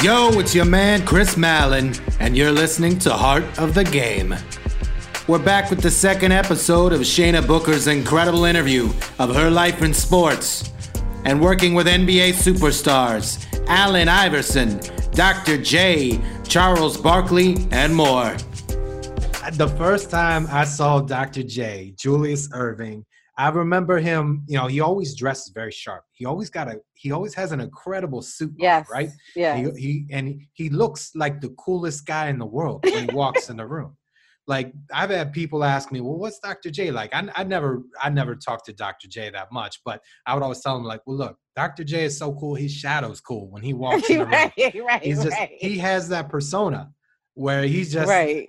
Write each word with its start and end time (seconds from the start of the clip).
Yo, 0.00 0.30
it's 0.38 0.54
your 0.54 0.64
man 0.64 1.04
Chris 1.04 1.36
Mallon, 1.36 1.92
and 2.20 2.36
you're 2.36 2.52
listening 2.52 3.00
to 3.00 3.12
Heart 3.12 3.58
of 3.58 3.74
the 3.74 3.82
Game. 3.82 4.32
We're 5.26 5.40
back 5.40 5.70
with 5.70 5.80
the 5.80 5.90
second 5.90 6.30
episode 6.30 6.92
of 6.92 7.00
Shayna 7.00 7.44
Booker's 7.44 7.88
incredible 7.88 8.44
interview 8.44 8.92
of 9.18 9.34
her 9.34 9.50
life 9.50 9.82
in 9.82 9.92
sports 9.92 10.72
and 11.24 11.40
working 11.40 11.74
with 11.74 11.88
NBA 11.88 12.34
superstars 12.34 13.44
Allen 13.66 14.08
Iverson, 14.08 14.78
Dr. 15.10 15.60
J, 15.60 16.20
Charles 16.44 16.96
Barkley, 16.96 17.66
and 17.72 17.92
more. 17.92 18.36
The 19.54 19.74
first 19.76 20.10
time 20.10 20.46
I 20.48 20.62
saw 20.62 21.00
Dr. 21.00 21.42
J, 21.42 21.92
Julius 21.96 22.46
Erving, 22.50 23.02
I 23.38 23.50
remember 23.50 23.98
him, 23.98 24.42
you 24.48 24.58
know, 24.58 24.66
he 24.66 24.80
always 24.80 25.14
dresses 25.14 25.52
very 25.54 25.70
sharp. 25.70 26.02
He 26.12 26.26
always 26.26 26.50
got 26.50 26.66
a 26.66 26.80
he 26.94 27.12
always 27.12 27.34
has 27.34 27.52
an 27.52 27.60
incredible 27.60 28.20
suit, 28.20 28.52
yes, 28.58 28.90
on, 28.90 28.92
right? 28.92 29.10
Yeah. 29.36 29.56
He, 29.56 29.70
he 29.80 30.06
and 30.10 30.42
he 30.54 30.68
looks 30.68 31.12
like 31.14 31.40
the 31.40 31.50
coolest 31.50 32.04
guy 32.04 32.28
in 32.30 32.38
the 32.38 32.46
world 32.46 32.84
when 32.84 33.08
he 33.08 33.14
walks 33.14 33.48
in 33.48 33.56
the 33.56 33.66
room. 33.66 33.96
Like 34.48 34.72
I've 34.92 35.10
had 35.10 35.32
people 35.32 35.62
ask 35.62 35.92
me, 35.92 36.00
"Well, 36.00 36.16
what's 36.16 36.40
Dr. 36.40 36.70
J 36.70 36.90
like?" 36.90 37.14
I, 37.14 37.28
I 37.36 37.44
never 37.44 37.82
I 38.02 38.10
never 38.10 38.34
talked 38.34 38.66
to 38.66 38.72
Dr. 38.72 39.06
J 39.06 39.30
that 39.30 39.52
much, 39.52 39.80
but 39.84 40.02
I 40.26 40.34
would 40.34 40.42
always 40.42 40.60
tell 40.60 40.74
him 40.76 40.84
like, 40.84 41.02
"Well, 41.06 41.18
look, 41.18 41.36
Dr. 41.54 41.84
J 41.84 42.04
is 42.04 42.18
so 42.18 42.32
cool. 42.32 42.54
His 42.54 42.72
shadow's 42.72 43.20
cool 43.20 43.50
when 43.50 43.62
he 43.62 43.72
walks 43.84 44.10
in 44.10 44.18
the 44.18 44.24
room. 44.24 44.32
right, 44.32 44.52
right, 44.84 45.02
he's 45.02 45.22
just 45.22 45.38
right. 45.38 45.52
he 45.58 45.78
has 45.78 46.08
that 46.08 46.28
persona 46.28 46.90
where 47.34 47.62
he's 47.64 47.92
just 47.92 48.08
right. 48.08 48.48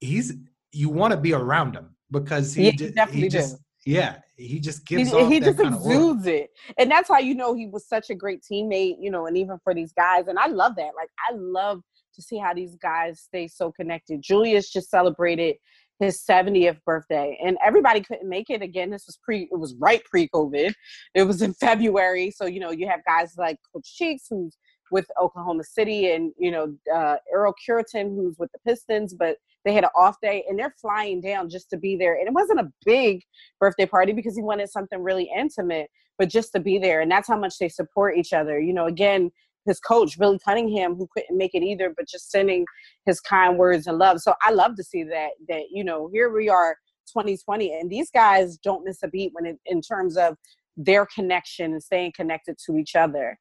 he's 0.00 0.32
you 0.72 0.88
want 0.88 1.12
to 1.12 1.16
be 1.16 1.32
around 1.32 1.76
him 1.76 1.94
because 2.10 2.54
he, 2.54 2.70
Yeah, 2.70 2.88
definitely 2.88 3.20
he 3.20 3.28
do. 3.28 3.58
Yeah 3.86 4.16
he 4.36 4.60
just 4.60 4.88
he, 4.88 4.96
gives 4.96 5.10
he 5.10 5.38
that 5.38 5.56
just 5.56 5.60
exudes 5.60 6.26
it. 6.26 6.50
And 6.78 6.90
that's 6.90 7.08
how 7.08 7.18
you 7.18 7.34
know 7.34 7.54
he 7.54 7.66
was 7.66 7.88
such 7.88 8.10
a 8.10 8.14
great 8.14 8.42
teammate 8.42 8.96
you 9.00 9.10
know 9.10 9.26
and 9.26 9.36
even 9.36 9.58
for 9.64 9.74
these 9.74 9.92
guys. 9.92 10.28
And 10.28 10.38
i 10.38 10.46
love 10.46 10.74
that. 10.76 10.92
Like 10.96 11.08
i 11.28 11.34
love 11.34 11.80
to 12.14 12.22
see 12.22 12.38
how 12.38 12.54
these 12.54 12.76
guys 12.76 13.20
stay 13.20 13.48
so 13.48 13.72
connected. 13.72 14.22
Julius 14.22 14.70
just 14.70 14.90
celebrated 14.90 15.56
his 15.98 16.22
70th 16.28 16.78
birthday 16.84 17.38
and 17.42 17.56
everybody 17.64 18.02
couldn't 18.02 18.28
make 18.28 18.50
it. 18.50 18.60
Again 18.60 18.90
this 18.90 19.06
was 19.06 19.18
pre 19.22 19.48
it 19.50 19.58
was 19.58 19.74
right 19.78 20.02
pre-covid. 20.04 20.74
It 21.14 21.22
was 21.22 21.40
in 21.40 21.54
february. 21.54 22.30
So 22.30 22.46
you 22.46 22.60
know 22.60 22.70
you 22.70 22.88
have 22.88 23.00
guys 23.06 23.34
like 23.38 23.56
coach 23.72 23.94
cheeks 23.96 24.24
who's 24.28 24.56
with 24.90 25.06
oklahoma 25.20 25.64
city 25.64 26.12
and 26.12 26.32
you 26.38 26.50
know 26.50 26.74
uh 26.94 27.16
earl 27.34 27.54
cureton 27.66 28.14
who's 28.14 28.36
with 28.38 28.50
the 28.52 28.58
pistons 28.64 29.14
but 29.14 29.36
they 29.66 29.74
had 29.74 29.84
an 29.84 29.90
off 29.96 30.16
day 30.22 30.44
and 30.48 30.56
they're 30.56 30.74
flying 30.80 31.20
down 31.20 31.50
just 31.50 31.68
to 31.70 31.76
be 31.76 31.96
there. 31.96 32.14
And 32.14 32.28
it 32.28 32.32
wasn't 32.32 32.60
a 32.60 32.72
big 32.86 33.22
birthday 33.58 33.84
party 33.84 34.12
because 34.12 34.36
he 34.36 34.42
wanted 34.42 34.70
something 34.70 35.02
really 35.02 35.28
intimate 35.36 35.90
but 36.18 36.30
just 36.30 36.52
to 36.52 36.60
be 36.60 36.78
there. 36.78 37.02
And 37.02 37.10
that's 37.10 37.28
how 37.28 37.38
much 37.38 37.58
they 37.58 37.68
support 37.68 38.16
each 38.16 38.32
other. 38.32 38.58
You 38.58 38.72
know 38.72 38.86
again 38.86 39.30
his 39.66 39.80
coach 39.80 40.16
billy 40.16 40.38
cunningham 40.44 40.94
who 40.94 41.08
couldn't 41.12 41.36
make 41.36 41.52
it 41.52 41.64
either 41.64 41.92
but 41.96 42.06
just 42.06 42.30
sending 42.30 42.64
his 43.04 43.20
kind 43.20 43.58
words 43.58 43.88
and 43.88 43.98
love. 43.98 44.20
So 44.20 44.34
i 44.40 44.52
love 44.52 44.76
to 44.76 44.84
see 44.84 45.02
that 45.02 45.30
that 45.48 45.64
you 45.72 45.82
know 45.82 46.08
here 46.12 46.32
we 46.32 46.48
are 46.48 46.76
2020 47.08 47.80
and 47.80 47.90
these 47.90 48.10
guys 48.10 48.56
don't 48.58 48.84
miss 48.84 49.02
a 49.02 49.08
beat 49.08 49.32
when 49.34 49.46
it 49.46 49.58
in 49.66 49.80
terms 49.80 50.16
of 50.16 50.36
their 50.76 51.06
connection 51.06 51.72
and 51.72 51.82
staying 51.82 52.12
connected 52.14 52.56
to 52.66 52.76
each 52.76 52.94
other 52.94 53.36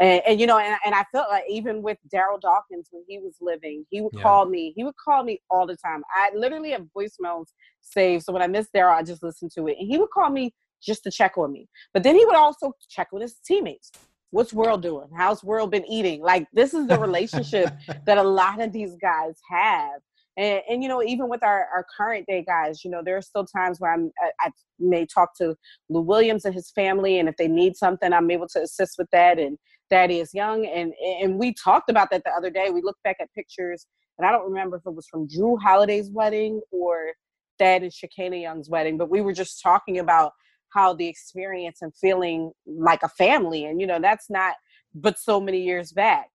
and, 0.00 0.22
and 0.26 0.40
you 0.40 0.46
know 0.46 0.58
and, 0.58 0.76
and 0.84 0.94
i 0.94 1.04
felt 1.12 1.28
like 1.30 1.44
even 1.48 1.82
with 1.82 1.98
daryl 2.12 2.40
dawkins 2.40 2.88
when 2.90 3.04
he 3.08 3.18
was 3.18 3.36
living 3.40 3.84
he 3.90 4.00
would 4.00 4.12
Yeah. 4.12 4.22
call 4.22 4.46
me 4.46 4.72
he 4.76 4.84
would 4.84 4.96
call 4.96 5.22
me 5.24 5.40
all 5.50 5.66
the 5.66 5.76
time. 5.76 6.02
I 6.14 6.30
literally 6.34 6.70
have 6.70 6.86
voicemails 6.96 7.46
saved 7.80 8.24
so 8.24 8.32
when 8.32 8.42
i 8.42 8.46
miss 8.46 8.68
daryl 8.74 8.94
i 8.94 9.02
just 9.02 9.22
listen 9.22 9.48
to 9.54 9.68
it. 9.68 9.76
And 9.78 9.88
he 9.88 9.98
would 9.98 10.10
call 10.10 10.30
me 10.30 10.52
just 10.82 11.02
to 11.04 11.10
check 11.10 11.38
on 11.38 11.52
me. 11.52 11.68
But 11.92 12.02
then 12.02 12.14
he 12.14 12.24
would 12.26 12.34
also 12.36 12.72
check 12.88 13.08
with 13.12 13.22
his 13.22 13.36
teammates. 13.46 13.92
What's 14.30 14.52
world 14.52 14.82
doing? 14.82 15.08
How's 15.16 15.42
world 15.42 15.70
been 15.70 15.86
eating? 15.90 16.20
Like 16.20 16.46
this 16.52 16.74
is 16.74 16.88
the 16.88 16.98
relationship 16.98 17.70
that 18.06 18.18
a 18.18 18.22
lot 18.22 18.60
of 18.60 18.72
these 18.72 18.96
guys 19.00 19.34
have. 19.50 20.00
And, 20.36 20.60
and 20.68 20.82
you 20.82 20.88
know 20.88 21.02
even 21.02 21.28
with 21.28 21.44
our, 21.44 21.68
our 21.72 21.86
current 21.96 22.26
day 22.26 22.42
guys 22.44 22.84
you 22.84 22.90
know 22.90 23.02
there 23.04 23.16
are 23.16 23.22
still 23.22 23.46
times 23.46 23.78
where 23.78 23.92
i'm 23.92 24.10
I, 24.20 24.48
I 24.48 24.50
may 24.80 25.06
talk 25.06 25.36
to 25.36 25.54
lou 25.88 26.00
williams 26.00 26.44
and 26.44 26.52
his 26.52 26.72
family 26.72 27.20
and 27.20 27.28
if 27.28 27.36
they 27.36 27.46
need 27.46 27.76
something 27.76 28.12
i'm 28.12 28.28
able 28.32 28.48
to 28.48 28.62
assist 28.62 28.96
with 28.98 29.08
that. 29.12 29.38
And 29.38 29.56
thaddeus 29.90 30.32
young 30.32 30.66
and 30.66 30.92
and 31.20 31.38
we 31.38 31.52
talked 31.52 31.90
about 31.90 32.10
that 32.10 32.22
the 32.24 32.30
other 32.30 32.50
day. 32.50 32.70
We 32.70 32.82
looked 32.82 33.02
back 33.02 33.16
at 33.20 33.32
pictures 33.34 33.86
and 34.18 34.26
i 34.26 34.32
don't 34.32 34.46
remember 34.48 34.76
if 34.76 34.82
it 34.86 34.94
was 34.94 35.06
from 35.06 35.28
jrue 35.28 35.58
holiday's 35.60 36.10
wedding 36.10 36.60
or 36.70 37.12
thad 37.58 37.82
and 37.82 37.92
Shekinah 37.92 38.36
young's 38.36 38.70
wedding 38.70 38.96
but 38.96 39.10
we 39.10 39.20
were 39.20 39.32
just 39.32 39.60
talking 39.62 39.98
about 39.98 40.32
how 40.70 40.94
the 40.94 41.06
experience 41.06 41.82
and 41.82 41.92
feeling 41.94 42.52
like 42.66 43.02
a 43.02 43.08
family 43.08 43.64
and 43.64 43.80
you 43.80 43.86
know 43.86 43.98
that's 44.00 44.30
not 44.30 44.54
but 44.94 45.18
so 45.18 45.40
many 45.40 45.62
years 45.62 45.92
back. 45.92 46.28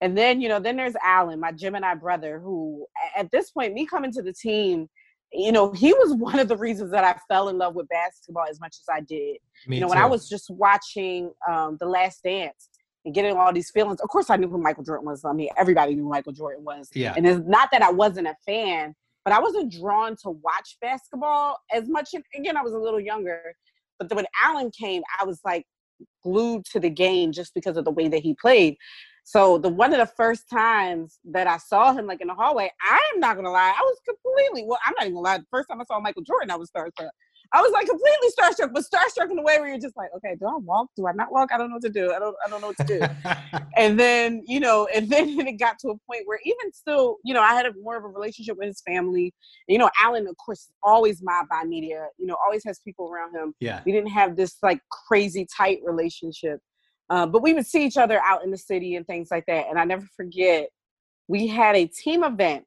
And 0.00 0.16
then, 0.16 0.40
you 0.40 0.48
know, 0.48 0.58
then 0.58 0.76
there's 0.76 0.94
Allen, 1.04 1.40
my 1.40 1.52
Gemini 1.52 1.94
brother, 1.94 2.40
who 2.40 2.86
at 3.16 3.30
this 3.30 3.50
point, 3.50 3.74
me 3.74 3.86
coming 3.86 4.12
to 4.12 4.22
the 4.22 4.32
team, 4.32 4.88
you 5.32 5.52
know, 5.52 5.72
he 5.72 5.92
was 5.92 6.14
one 6.18 6.38
of 6.38 6.48
the 6.48 6.56
reasons 6.56 6.90
that 6.92 7.04
I 7.04 7.16
fell 7.28 7.48
in 7.48 7.58
love 7.58 7.74
with 7.74 7.88
basketball 7.88 8.46
as 8.50 8.60
much 8.60 8.76
as 8.80 8.86
I 8.92 9.00
did. 9.00 9.36
Me 9.66 9.76
you 9.76 9.80
know, 9.80 9.88
when 9.88 9.98
I 9.98 10.06
was 10.06 10.28
just 10.28 10.50
watching 10.50 11.32
um, 11.48 11.76
The 11.78 11.86
Last 11.86 12.22
Dance 12.24 12.69
and 13.04 13.14
getting 13.14 13.36
all 13.36 13.52
these 13.52 13.70
feelings, 13.70 14.00
of 14.00 14.08
course, 14.08 14.30
I 14.30 14.36
knew 14.36 14.48
who 14.48 14.58
Michael 14.58 14.84
Jordan 14.84 15.06
was. 15.06 15.24
I 15.24 15.32
mean, 15.32 15.48
everybody 15.56 15.94
knew 15.94 16.04
who 16.04 16.10
Michael 16.10 16.32
Jordan 16.32 16.64
was. 16.64 16.88
yeah 16.94 17.14
And 17.16 17.26
it's 17.26 17.40
not 17.46 17.70
that 17.72 17.82
I 17.82 17.90
wasn't 17.90 18.26
a 18.26 18.36
fan, 18.44 18.94
but 19.24 19.32
I 19.32 19.40
wasn't 19.40 19.72
drawn 19.72 20.16
to 20.22 20.30
watch 20.30 20.76
basketball 20.80 21.58
as 21.72 21.88
much. 21.88 22.10
And 22.14 22.24
again, 22.34 22.56
I 22.56 22.62
was 22.62 22.72
a 22.72 22.78
little 22.78 23.00
younger. 23.00 23.54
But 23.98 24.08
then 24.08 24.16
when 24.16 24.26
Allen 24.44 24.70
came, 24.70 25.02
I 25.20 25.24
was 25.24 25.40
like 25.44 25.66
glued 26.22 26.64
to 26.66 26.80
the 26.80 26.90
game 26.90 27.32
just 27.32 27.54
because 27.54 27.76
of 27.76 27.84
the 27.84 27.90
way 27.90 28.08
that 28.08 28.22
he 28.22 28.34
played. 28.34 28.76
So 29.24 29.58
the 29.58 29.68
one 29.68 29.92
of 29.92 29.98
the 29.98 30.12
first 30.16 30.48
times 30.50 31.18
that 31.24 31.46
I 31.46 31.58
saw 31.58 31.92
him 31.92 32.06
like 32.06 32.20
in 32.20 32.28
the 32.28 32.34
hallway, 32.34 32.70
I'm 32.82 33.20
not 33.20 33.36
gonna 33.36 33.50
lie, 33.50 33.74
I 33.76 33.82
was 33.82 33.98
completely 34.04 34.64
well, 34.66 34.80
I'm 34.84 34.94
not 34.98 35.04
even 35.04 35.14
gonna 35.14 35.24
lie. 35.24 35.38
The 35.38 35.46
first 35.50 35.68
time 35.68 35.80
I 35.80 35.84
saw 35.84 36.00
Michael 36.00 36.22
Jordan, 36.22 36.50
I 36.50 36.56
was 36.56 36.70
starstruck. 36.70 37.10
I 37.52 37.60
was 37.60 37.72
like 37.72 37.86
completely 37.86 38.28
starstruck, 38.28 38.72
but 38.72 38.84
starstruck 38.84 39.30
in 39.30 39.38
a 39.38 39.42
way 39.42 39.58
where 39.58 39.68
you're 39.68 39.78
just 39.78 39.96
like, 39.96 40.10
okay, 40.16 40.36
do 40.38 40.46
I 40.46 40.56
walk? 40.56 40.88
Do 40.96 41.06
I 41.06 41.12
not 41.12 41.32
walk? 41.32 41.50
I 41.52 41.58
don't 41.58 41.68
know 41.68 41.76
what 41.76 41.82
to 41.82 41.90
do. 41.90 42.12
I 42.12 42.18
don't 42.18 42.36
I 42.46 42.50
don't 42.50 42.60
know 42.60 42.68
what 42.68 42.76
to 42.76 42.84
do 42.84 43.00
and 43.76 43.98
then 43.98 44.42
you 44.46 44.60
know 44.60 44.88
and 44.94 45.08
then 45.08 45.28
it 45.46 45.58
got 45.58 45.78
to 45.78 45.88
a 45.88 45.96
point 46.06 46.22
where 46.26 46.38
even 46.44 46.72
still 46.72 47.16
you 47.24 47.34
know 47.34 47.42
i 47.42 47.54
had 47.54 47.66
a 47.66 47.72
more 47.82 47.96
of 47.96 48.04
a 48.04 48.08
relationship 48.08 48.56
with 48.56 48.66
his 48.66 48.82
family 48.86 49.34
you 49.68 49.78
know 49.78 49.90
allen 50.02 50.26
of 50.26 50.36
course 50.36 50.60
is 50.60 50.72
always 50.82 51.22
mobbed 51.22 51.48
by 51.48 51.64
media 51.64 52.06
you 52.18 52.26
know 52.26 52.36
always 52.44 52.62
has 52.64 52.78
people 52.80 53.10
around 53.10 53.34
him 53.34 53.54
yeah 53.60 53.80
we 53.84 53.92
didn't 53.92 54.10
have 54.10 54.36
this 54.36 54.56
like 54.62 54.80
crazy 55.08 55.46
tight 55.56 55.78
relationship 55.84 56.60
uh, 57.10 57.26
but 57.26 57.42
we 57.42 57.52
would 57.52 57.66
see 57.66 57.84
each 57.84 57.96
other 57.96 58.20
out 58.24 58.44
in 58.44 58.50
the 58.50 58.58
city 58.58 58.94
and 58.96 59.06
things 59.06 59.28
like 59.30 59.44
that 59.46 59.66
and 59.68 59.78
i 59.78 59.84
never 59.84 60.06
forget 60.16 60.68
we 61.28 61.46
had 61.46 61.76
a 61.76 61.86
team 61.86 62.24
event 62.24 62.64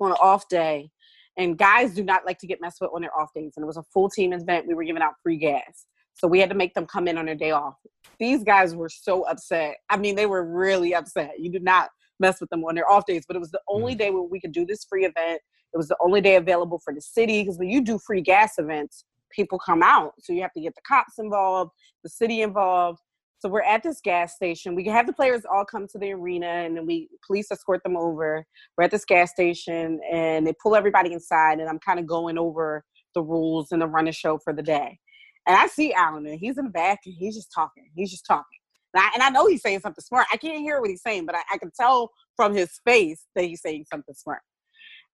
on 0.00 0.10
an 0.10 0.16
off 0.20 0.48
day 0.48 0.90
and 1.36 1.58
guys 1.58 1.94
do 1.94 2.02
not 2.02 2.24
like 2.24 2.38
to 2.38 2.46
get 2.46 2.60
messed 2.60 2.80
with 2.80 2.90
on 2.94 3.02
their 3.02 3.16
off 3.18 3.30
days 3.34 3.52
and 3.56 3.62
it 3.62 3.66
was 3.66 3.76
a 3.76 3.82
full 3.84 4.08
team 4.08 4.32
event 4.32 4.66
we 4.66 4.74
were 4.74 4.84
giving 4.84 5.02
out 5.02 5.14
free 5.22 5.36
gas 5.36 5.86
so 6.14 6.26
we 6.26 6.40
had 6.40 6.48
to 6.48 6.56
make 6.56 6.74
them 6.74 6.86
come 6.86 7.08
in 7.08 7.18
on 7.18 7.26
their 7.26 7.34
day 7.34 7.50
off 7.50 7.76
these 8.18 8.42
guys 8.42 8.74
were 8.74 8.88
so 8.88 9.22
upset. 9.22 9.76
I 9.90 9.96
mean, 9.96 10.14
they 10.16 10.26
were 10.26 10.44
really 10.44 10.94
upset. 10.94 11.38
You 11.38 11.50
do 11.50 11.60
not 11.60 11.90
mess 12.18 12.40
with 12.40 12.50
them 12.50 12.64
on 12.64 12.74
their 12.74 12.90
off 12.90 13.06
days, 13.06 13.24
but 13.26 13.36
it 13.36 13.40
was 13.40 13.50
the 13.50 13.60
only 13.68 13.94
mm. 13.94 13.98
day 13.98 14.10
where 14.10 14.22
we 14.22 14.40
could 14.40 14.52
do 14.52 14.64
this 14.64 14.84
free 14.84 15.04
event. 15.04 15.40
It 15.74 15.76
was 15.76 15.88
the 15.88 15.96
only 16.00 16.20
day 16.20 16.36
available 16.36 16.80
for 16.82 16.94
the 16.94 17.00
city 17.00 17.42
because 17.42 17.58
when 17.58 17.68
you 17.68 17.82
do 17.82 17.98
free 17.98 18.22
gas 18.22 18.54
events, 18.58 19.04
people 19.30 19.58
come 19.58 19.82
out. 19.82 20.12
So 20.20 20.32
you 20.32 20.40
have 20.42 20.52
to 20.54 20.60
get 20.60 20.74
the 20.74 20.80
cops 20.86 21.18
involved, 21.18 21.72
the 22.02 22.08
city 22.08 22.40
involved. 22.40 23.00
So 23.38 23.48
we're 23.48 23.62
at 23.62 23.82
this 23.82 24.00
gas 24.00 24.34
station. 24.34 24.74
We 24.74 24.84
have 24.86 25.06
the 25.06 25.12
players 25.12 25.42
all 25.50 25.64
come 25.64 25.86
to 25.88 25.98
the 25.98 26.12
arena 26.12 26.46
and 26.46 26.76
then 26.76 26.86
we 26.86 27.08
police 27.26 27.50
escort 27.50 27.82
them 27.82 27.96
over. 27.96 28.44
We're 28.76 28.84
at 28.84 28.90
this 28.90 29.04
gas 29.04 29.30
station 29.30 30.00
and 30.10 30.46
they 30.46 30.54
pull 30.62 30.74
everybody 30.74 31.12
inside 31.12 31.60
and 31.60 31.68
I'm 31.68 31.78
kind 31.78 32.00
of 32.00 32.06
going 32.06 32.38
over 32.38 32.82
the 33.14 33.22
rules 33.22 33.72
and 33.72 33.82
the 33.82 33.86
running 33.86 34.12
show 34.12 34.38
for 34.38 34.52
the 34.52 34.62
day. 34.62 34.98
And 35.46 35.56
I 35.56 35.68
see 35.68 35.92
Allen, 35.92 36.26
and 36.26 36.38
he's 36.38 36.58
in 36.58 36.64
the 36.64 36.70
back, 36.70 37.00
and 37.06 37.14
he's 37.16 37.36
just 37.36 37.52
talking. 37.54 37.88
He's 37.94 38.10
just 38.10 38.26
talking. 38.26 38.44
And 38.94 39.02
I, 39.02 39.10
and 39.14 39.22
I 39.22 39.30
know 39.30 39.46
he's 39.46 39.62
saying 39.62 39.80
something 39.80 40.02
smart. 40.02 40.26
I 40.32 40.36
can't 40.36 40.58
hear 40.58 40.80
what 40.80 40.90
he's 40.90 41.02
saying, 41.02 41.24
but 41.24 41.36
I, 41.36 41.42
I 41.52 41.58
can 41.58 41.70
tell 41.78 42.10
from 42.34 42.54
his 42.54 42.80
face 42.84 43.26
that 43.36 43.44
he's 43.44 43.62
saying 43.62 43.86
something 43.90 44.14
smart. 44.14 44.40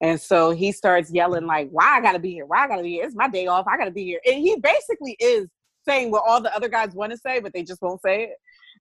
And 0.01 0.21
so 0.21 0.51
he 0.51 0.73
starts 0.73 1.13
yelling 1.13 1.47
like, 1.47 1.69
"Why 1.71 1.97
I 1.97 2.01
gotta 2.01 2.19
be 2.19 2.33
here? 2.33 2.47
Why 2.47 2.65
I 2.65 2.69
gotta 2.69 2.83
be 2.83 2.95
here? 2.95 3.05
It's 3.05 3.15
my 3.15 3.29
day 3.29 3.47
off. 3.47 3.67
I 3.69 3.77
gotta 3.77 3.91
be 3.91 4.05
here." 4.05 4.21
And 4.25 4.37
he 4.37 4.57
basically 4.59 5.17
is 5.21 5.49
saying 5.85 6.11
what 6.11 6.23
all 6.27 6.41
the 6.41 6.55
other 6.55 6.69
guys 6.69 6.95
want 6.95 7.13
to 7.13 7.19
say, 7.19 7.41
but 7.41 7.53
they 7.53 7.63
just 7.63 7.83
won't 7.83 8.01
say 8.01 8.35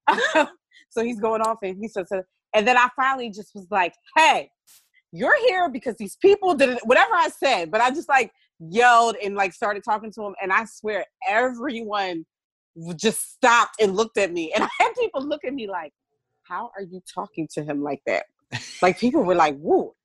it. 0.07 0.49
so 0.89 1.03
he's 1.03 1.19
going 1.19 1.41
off, 1.41 1.57
and 1.63 1.77
he 1.79 1.87
says, 1.87 2.07
and 2.53 2.67
then 2.67 2.77
I 2.77 2.89
finally 2.95 3.29
just 3.29 3.53
was 3.55 3.67
like, 3.69 3.93
"Hey, 4.15 4.49
you're 5.11 5.37
here 5.47 5.69
because 5.69 5.95
these 5.97 6.17
people 6.17 6.53
did 6.53 6.77
whatever 6.83 7.13
I 7.13 7.29
said." 7.29 7.71
But 7.71 7.81
I 7.81 7.91
just 7.91 8.09
like 8.09 8.31
yelled 8.59 9.15
and 9.23 9.35
like 9.35 9.53
started 9.53 9.83
talking 9.83 10.11
to 10.13 10.23
him, 10.23 10.35
and 10.41 10.51
I 10.51 10.65
swear 10.65 11.05
everyone 11.27 12.25
just 12.95 13.33
stopped 13.33 13.81
and 13.81 13.95
looked 13.95 14.17
at 14.17 14.31
me, 14.31 14.51
and 14.53 14.63
I 14.65 14.69
had 14.79 14.93
people 14.99 15.25
look 15.25 15.43
at 15.45 15.53
me 15.53 15.67
like, 15.67 15.93
"How 16.43 16.71
are 16.77 16.83
you 16.83 17.01
talking 17.13 17.47
to 17.53 17.63
him 17.63 17.81
like 17.81 18.01
that?" 18.05 18.25
like 18.81 18.99
people 18.99 19.23
were 19.23 19.35
like, 19.35 19.57
"Whoa." 19.57 19.95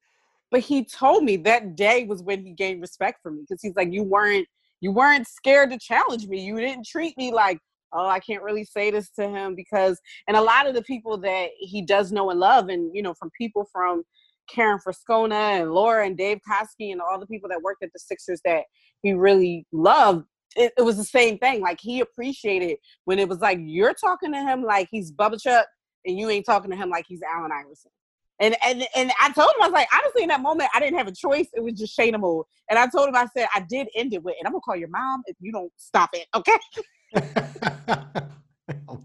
But 0.50 0.60
he 0.60 0.84
told 0.84 1.24
me 1.24 1.36
that 1.38 1.76
day 1.76 2.04
was 2.04 2.22
when 2.22 2.44
he 2.44 2.52
gained 2.52 2.80
respect 2.80 3.20
for 3.22 3.32
me 3.32 3.42
because 3.42 3.60
he's 3.60 3.74
like, 3.74 3.92
you 3.92 4.04
weren't 4.04 4.46
you 4.80 4.92
weren't 4.92 5.26
scared 5.26 5.70
to 5.70 5.78
challenge 5.78 6.26
me. 6.26 6.40
You 6.40 6.56
didn't 6.56 6.86
treat 6.86 7.16
me 7.16 7.32
like 7.32 7.58
oh, 7.92 8.06
I 8.06 8.20
can't 8.20 8.42
really 8.42 8.64
say 8.64 8.90
this 8.90 9.10
to 9.18 9.28
him 9.28 9.54
because, 9.54 9.98
and 10.28 10.36
a 10.36 10.40
lot 10.40 10.66
of 10.68 10.74
the 10.74 10.82
people 10.82 11.18
that 11.18 11.48
he 11.58 11.82
does 11.82 12.12
know 12.12 12.30
and 12.30 12.40
love, 12.40 12.68
and 12.68 12.90
you 12.94 13.02
know, 13.02 13.14
from 13.14 13.30
people 13.38 13.66
from 13.72 14.02
Karen 14.48 14.78
Frascona 14.78 15.60
and 15.60 15.72
Laura 15.72 16.06
and 16.06 16.16
Dave 16.16 16.38
Coskey 16.48 16.92
and 16.92 17.00
all 17.00 17.18
the 17.18 17.26
people 17.26 17.48
that 17.48 17.62
worked 17.62 17.82
at 17.82 17.92
the 17.92 17.98
Sixers 17.98 18.40
that 18.44 18.64
he 19.02 19.12
really 19.12 19.66
loved. 19.72 20.24
It, 20.56 20.72
it 20.78 20.82
was 20.82 20.96
the 20.96 21.04
same 21.04 21.38
thing. 21.38 21.60
Like 21.60 21.78
he 21.80 22.00
appreciated 22.00 22.78
when 23.04 23.18
it 23.18 23.28
was 23.28 23.40
like 23.40 23.58
you're 23.60 23.94
talking 23.94 24.32
to 24.32 24.38
him 24.38 24.62
like 24.62 24.88
he's 24.90 25.12
Bubba 25.12 25.40
Chuck, 25.40 25.66
and 26.04 26.18
you 26.18 26.30
ain't 26.30 26.46
talking 26.46 26.70
to 26.70 26.76
him 26.76 26.90
like 26.90 27.04
he's 27.08 27.20
Allen 27.22 27.50
Iverson. 27.52 27.90
And 28.40 28.56
and 28.64 28.86
and 28.94 29.10
I 29.20 29.32
told 29.32 29.48
him 29.50 29.62
I 29.62 29.66
was 29.66 29.72
like, 29.72 29.88
honestly, 29.94 30.22
in 30.22 30.28
that 30.28 30.42
moment, 30.42 30.70
I 30.74 30.80
didn't 30.80 30.98
have 30.98 31.08
a 31.08 31.12
choice. 31.12 31.48
It 31.54 31.62
was 31.62 31.74
just 31.74 31.98
Shayna 31.98 32.20
mode. 32.20 32.44
And 32.68 32.78
I 32.78 32.86
told 32.86 33.08
him 33.08 33.16
I 33.16 33.26
said 33.36 33.48
I 33.54 33.60
did 33.68 33.88
end 33.94 34.12
it 34.12 34.22
with, 34.22 34.34
and 34.38 34.46
I'm 34.46 34.52
gonna 34.52 34.60
call 34.60 34.76
your 34.76 34.88
mom 34.88 35.22
if 35.26 35.36
you 35.40 35.52
don't 35.52 35.72
stop 35.76 36.10
it, 36.12 36.26
okay? 36.34 36.58
oh, 38.88 39.00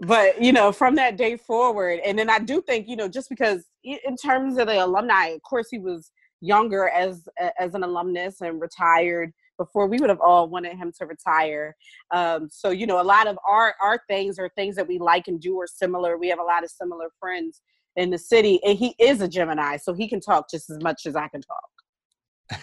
but 0.00 0.42
you 0.42 0.52
know, 0.52 0.72
from 0.72 0.94
that 0.96 1.16
day 1.16 1.36
forward, 1.36 2.00
and 2.04 2.18
then 2.18 2.30
I 2.30 2.38
do 2.38 2.62
think 2.62 2.88
you 2.88 2.96
know, 2.96 3.08
just 3.08 3.28
because 3.28 3.64
in 3.84 4.16
terms 4.16 4.58
of 4.58 4.66
the 4.66 4.84
alumni, 4.84 5.26
of 5.28 5.42
course, 5.42 5.68
he 5.70 5.78
was 5.78 6.10
younger 6.40 6.88
as 6.88 7.28
as 7.58 7.74
an 7.74 7.82
alumnus 7.82 8.40
and 8.40 8.60
retired 8.60 9.32
before 9.58 9.88
we 9.88 9.98
would 9.98 10.08
have 10.08 10.20
all 10.20 10.48
wanted 10.48 10.76
him 10.76 10.92
to 10.96 11.04
retire. 11.04 11.76
Um, 12.12 12.48
so 12.50 12.70
you 12.70 12.86
know, 12.86 13.00
a 13.00 13.02
lot 13.02 13.26
of 13.26 13.38
our 13.46 13.74
our 13.82 14.00
things 14.08 14.38
are 14.38 14.48
things 14.56 14.76
that 14.76 14.88
we 14.88 14.98
like 14.98 15.28
and 15.28 15.40
do 15.40 15.60
are 15.60 15.66
similar. 15.66 16.16
We 16.16 16.28
have 16.28 16.38
a 16.38 16.44
lot 16.44 16.64
of 16.64 16.70
similar 16.70 17.08
friends 17.20 17.60
in 17.98 18.10
the 18.10 18.18
city, 18.18 18.60
and 18.64 18.78
he 18.78 18.94
is 18.98 19.20
a 19.20 19.28
Gemini, 19.28 19.76
so 19.76 19.92
he 19.92 20.08
can 20.08 20.20
talk 20.20 20.46
just 20.50 20.70
as 20.70 20.78
much 20.82 21.02
as 21.04 21.16
I 21.16 21.28
can 21.28 21.42
talk. 21.42 22.60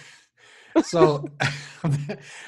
so 0.84 1.26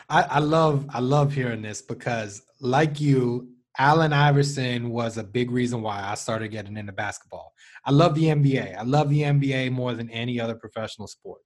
I, 0.10 0.24
I 0.24 0.40
love 0.40 0.88
I 0.90 1.00
love 1.00 1.34
hearing 1.34 1.62
this 1.62 1.82
because 1.82 2.42
like 2.60 3.00
you, 3.00 3.50
Allen 3.78 4.14
Iverson 4.14 4.90
was 4.90 5.18
a 5.18 5.24
big 5.24 5.52
reason 5.52 5.82
why 5.82 6.02
I 6.02 6.16
started 6.16 6.50
getting 6.50 6.78
into 6.78 6.94
basketball. 6.94 7.54
I 7.86 7.92
love 7.92 8.16
the 8.16 8.24
NBA. 8.24 8.78
I 8.78 8.84
love 8.84 9.10
the 9.10 9.22
NBA 9.22 9.72
more 9.72 9.94
than 9.94 10.10
any 10.10 10.40
other 10.40 10.56
professional 10.56 11.08
sport. 11.08 11.42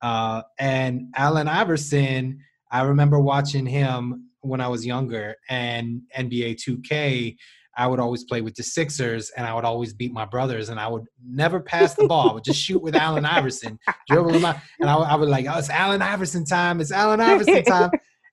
Uh, 0.00 0.42
and 0.58 1.12
Allen 1.16 1.48
Iverson, 1.48 2.38
I 2.70 2.82
remember 2.82 3.18
watching 3.18 3.66
him 3.66 4.30
when 4.40 4.60
I 4.60 4.68
was 4.68 4.86
younger, 4.86 5.34
and 5.48 6.02
NBA 6.16 6.58
2K 6.66 7.36
I 7.76 7.86
would 7.86 8.00
always 8.00 8.24
play 8.24 8.40
with 8.40 8.54
the 8.54 8.62
Sixers 8.62 9.30
and 9.36 9.46
I 9.46 9.52
would 9.54 9.64
always 9.64 9.92
beat 9.92 10.12
my 10.12 10.24
brothers 10.24 10.70
and 10.70 10.80
I 10.80 10.88
would 10.88 11.04
never 11.24 11.60
pass 11.60 11.94
the 11.94 12.06
ball. 12.06 12.30
I 12.30 12.34
would 12.34 12.44
just 12.44 12.60
shoot 12.60 12.82
with 12.82 12.96
Allen 12.96 13.26
Iverson, 13.26 13.78
dribble 14.08 14.32
him 14.32 14.44
out. 14.44 14.56
And 14.80 14.88
I, 14.88 14.96
I 14.96 15.14
would 15.14 15.28
like, 15.28 15.46
oh, 15.46 15.58
it's 15.58 15.68
Allen 15.68 16.00
Iverson 16.00 16.44
time. 16.44 16.80
It's 16.80 16.92
Allen 16.92 17.20
Iverson 17.20 17.62
time. 17.64 17.90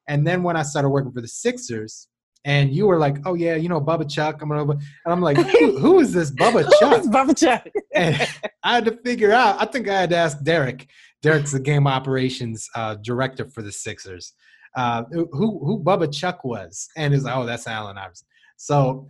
and 0.07 0.25
then 0.25 0.43
when 0.43 0.55
I 0.55 0.63
started 0.63 0.89
working 0.89 1.11
for 1.11 1.21
the 1.21 1.27
Sixers, 1.27 2.07
and 2.45 2.73
you 2.73 2.87
were 2.87 2.97
like, 2.97 3.17
"Oh 3.25 3.35
yeah, 3.35 3.55
you 3.55 3.69
know 3.69 3.79
Bubba 3.79 4.09
Chuck." 4.09 4.41
I'm 4.41 4.49
gonna, 4.49 4.69
and 4.69 4.81
I'm 5.05 5.21
like, 5.21 5.37
who, 5.37 5.77
"Who 5.79 5.99
is 5.99 6.11
this 6.11 6.29
Bubba 6.31 6.69
Chuck?" 6.79 7.03
Bubba 7.03 7.37
Chuck? 7.37 7.65
and 7.95 8.15
I 8.63 8.75
had 8.75 8.85
to 8.85 8.97
figure 8.97 9.31
out. 9.31 9.61
I 9.61 9.65
think 9.65 9.87
I 9.87 10.01
had 10.01 10.09
to 10.09 10.17
ask 10.17 10.41
Derek. 10.43 10.87
Derek's 11.21 11.53
the 11.53 11.59
game 11.59 11.87
operations 11.87 12.67
uh, 12.75 12.95
director 12.95 13.45
for 13.45 13.61
the 13.61 13.71
Sixers. 13.71 14.33
Uh, 14.75 15.03
who 15.11 15.29
who 15.31 15.81
Bubba 15.81 16.13
Chuck 16.13 16.43
was, 16.43 16.89
and 16.97 17.13
is 17.13 17.23
like, 17.23 17.35
oh 17.35 17.45
that's 17.45 17.65
Allen 17.65 17.97
Iverson. 17.97 18.27
So 18.57 19.07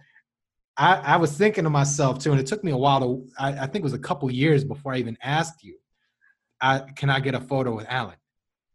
I, 0.77 0.95
I, 0.95 1.17
was 1.17 1.37
thinking 1.37 1.65
to 1.65 1.69
myself 1.69 2.19
too, 2.19 2.31
and 2.31 2.39
it 2.39 2.47
took 2.47 2.63
me 2.63 2.71
a 2.71 2.77
while 2.77 2.99
to. 2.99 3.27
I, 3.37 3.49
I 3.49 3.67
think 3.67 3.77
it 3.77 3.83
was 3.83 3.93
a 3.93 3.99
couple 3.99 4.31
years 4.31 4.63
before 4.63 4.93
I 4.93 4.97
even 4.97 5.17
asked 5.21 5.63
you. 5.63 5.77
I, 6.61 6.79
can 6.95 7.09
I 7.09 7.19
get 7.19 7.35
a 7.35 7.39
photo 7.39 7.75
with 7.75 7.85
Allen? 7.89 8.15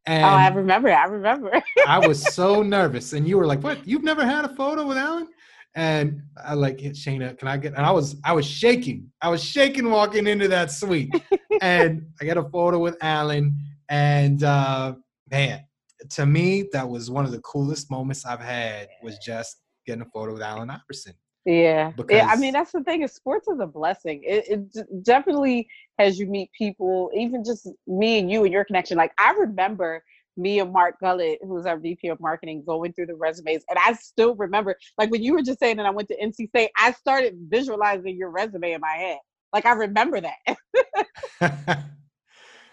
And 0.06 0.24
oh, 0.24 0.28
I 0.28 0.48
remember. 0.48 0.90
I 0.90 1.04
remember. 1.04 1.60
I 1.86 2.06
was 2.06 2.34
so 2.34 2.62
nervous, 2.62 3.12
and 3.12 3.28
you 3.28 3.36
were 3.36 3.46
like, 3.46 3.62
"What? 3.62 3.86
You've 3.86 4.04
never 4.04 4.24
had 4.24 4.44
a 4.44 4.54
photo 4.54 4.86
with 4.86 4.96
Allen?" 4.96 5.28
And 5.74 6.22
I 6.42 6.54
like, 6.54 6.78
Shayna, 6.78 7.38
can 7.38 7.46
I 7.46 7.56
get? 7.56 7.74
And 7.74 7.84
I 7.84 7.90
was, 7.90 8.16
I 8.24 8.32
was 8.32 8.46
shaking. 8.46 9.12
I 9.20 9.28
was 9.28 9.44
shaking 9.44 9.90
walking 9.90 10.26
into 10.26 10.48
that 10.48 10.72
suite, 10.72 11.14
and 11.60 12.06
I 12.20 12.24
got 12.24 12.36
a 12.36 12.48
photo 12.48 12.78
with 12.78 12.96
Allen. 13.00 13.56
And 13.88 14.42
uh, 14.42 14.94
man, 15.30 15.64
to 16.10 16.26
me, 16.26 16.68
that 16.72 16.88
was 16.88 17.10
one 17.10 17.24
of 17.24 17.32
the 17.32 17.40
coolest 17.40 17.90
moments 17.90 18.24
I've 18.24 18.40
had. 18.40 18.88
Was 19.02 19.18
just 19.18 19.58
getting 19.86 20.02
a 20.02 20.06
photo 20.06 20.32
with 20.32 20.42
Allen 20.42 20.70
Iverson. 20.70 21.14
Yeah. 21.48 21.92
Because... 21.96 22.16
yeah. 22.16 22.26
I 22.26 22.36
mean, 22.36 22.52
that's 22.52 22.72
the 22.72 22.82
thing 22.82 23.02
is 23.02 23.14
sports 23.14 23.48
is 23.48 23.58
a 23.58 23.66
blessing. 23.66 24.22
It, 24.22 24.44
it 24.74 25.04
definitely 25.04 25.66
has 25.98 26.18
you 26.18 26.26
meet 26.26 26.50
people, 26.52 27.10
even 27.16 27.42
just 27.42 27.68
me 27.86 28.18
and 28.18 28.30
you 28.30 28.44
and 28.44 28.52
your 28.52 28.66
connection. 28.66 28.98
Like 28.98 29.12
I 29.18 29.32
remember 29.32 30.04
me 30.36 30.60
and 30.60 30.70
Mark 30.72 30.96
Gullett, 31.02 31.38
who's 31.42 31.64
our 31.64 31.78
VP 31.78 32.08
of 32.08 32.20
marketing, 32.20 32.62
going 32.66 32.92
through 32.92 33.06
the 33.06 33.14
resumes. 33.14 33.64
And 33.70 33.78
I 33.78 33.94
still 33.94 34.34
remember, 34.34 34.76
like 34.98 35.10
when 35.10 35.22
you 35.22 35.32
were 35.32 35.42
just 35.42 35.58
saying 35.58 35.78
that 35.78 35.86
I 35.86 35.90
went 35.90 36.08
to 36.08 36.16
NC 36.22 36.48
State, 36.48 36.70
I 36.78 36.92
started 36.92 37.34
visualizing 37.48 38.16
your 38.16 38.30
resume 38.30 38.72
in 38.72 38.80
my 38.82 38.92
head. 38.92 39.18
Like 39.54 39.64
I 39.64 39.72
remember 39.72 40.20
that. 40.20 41.78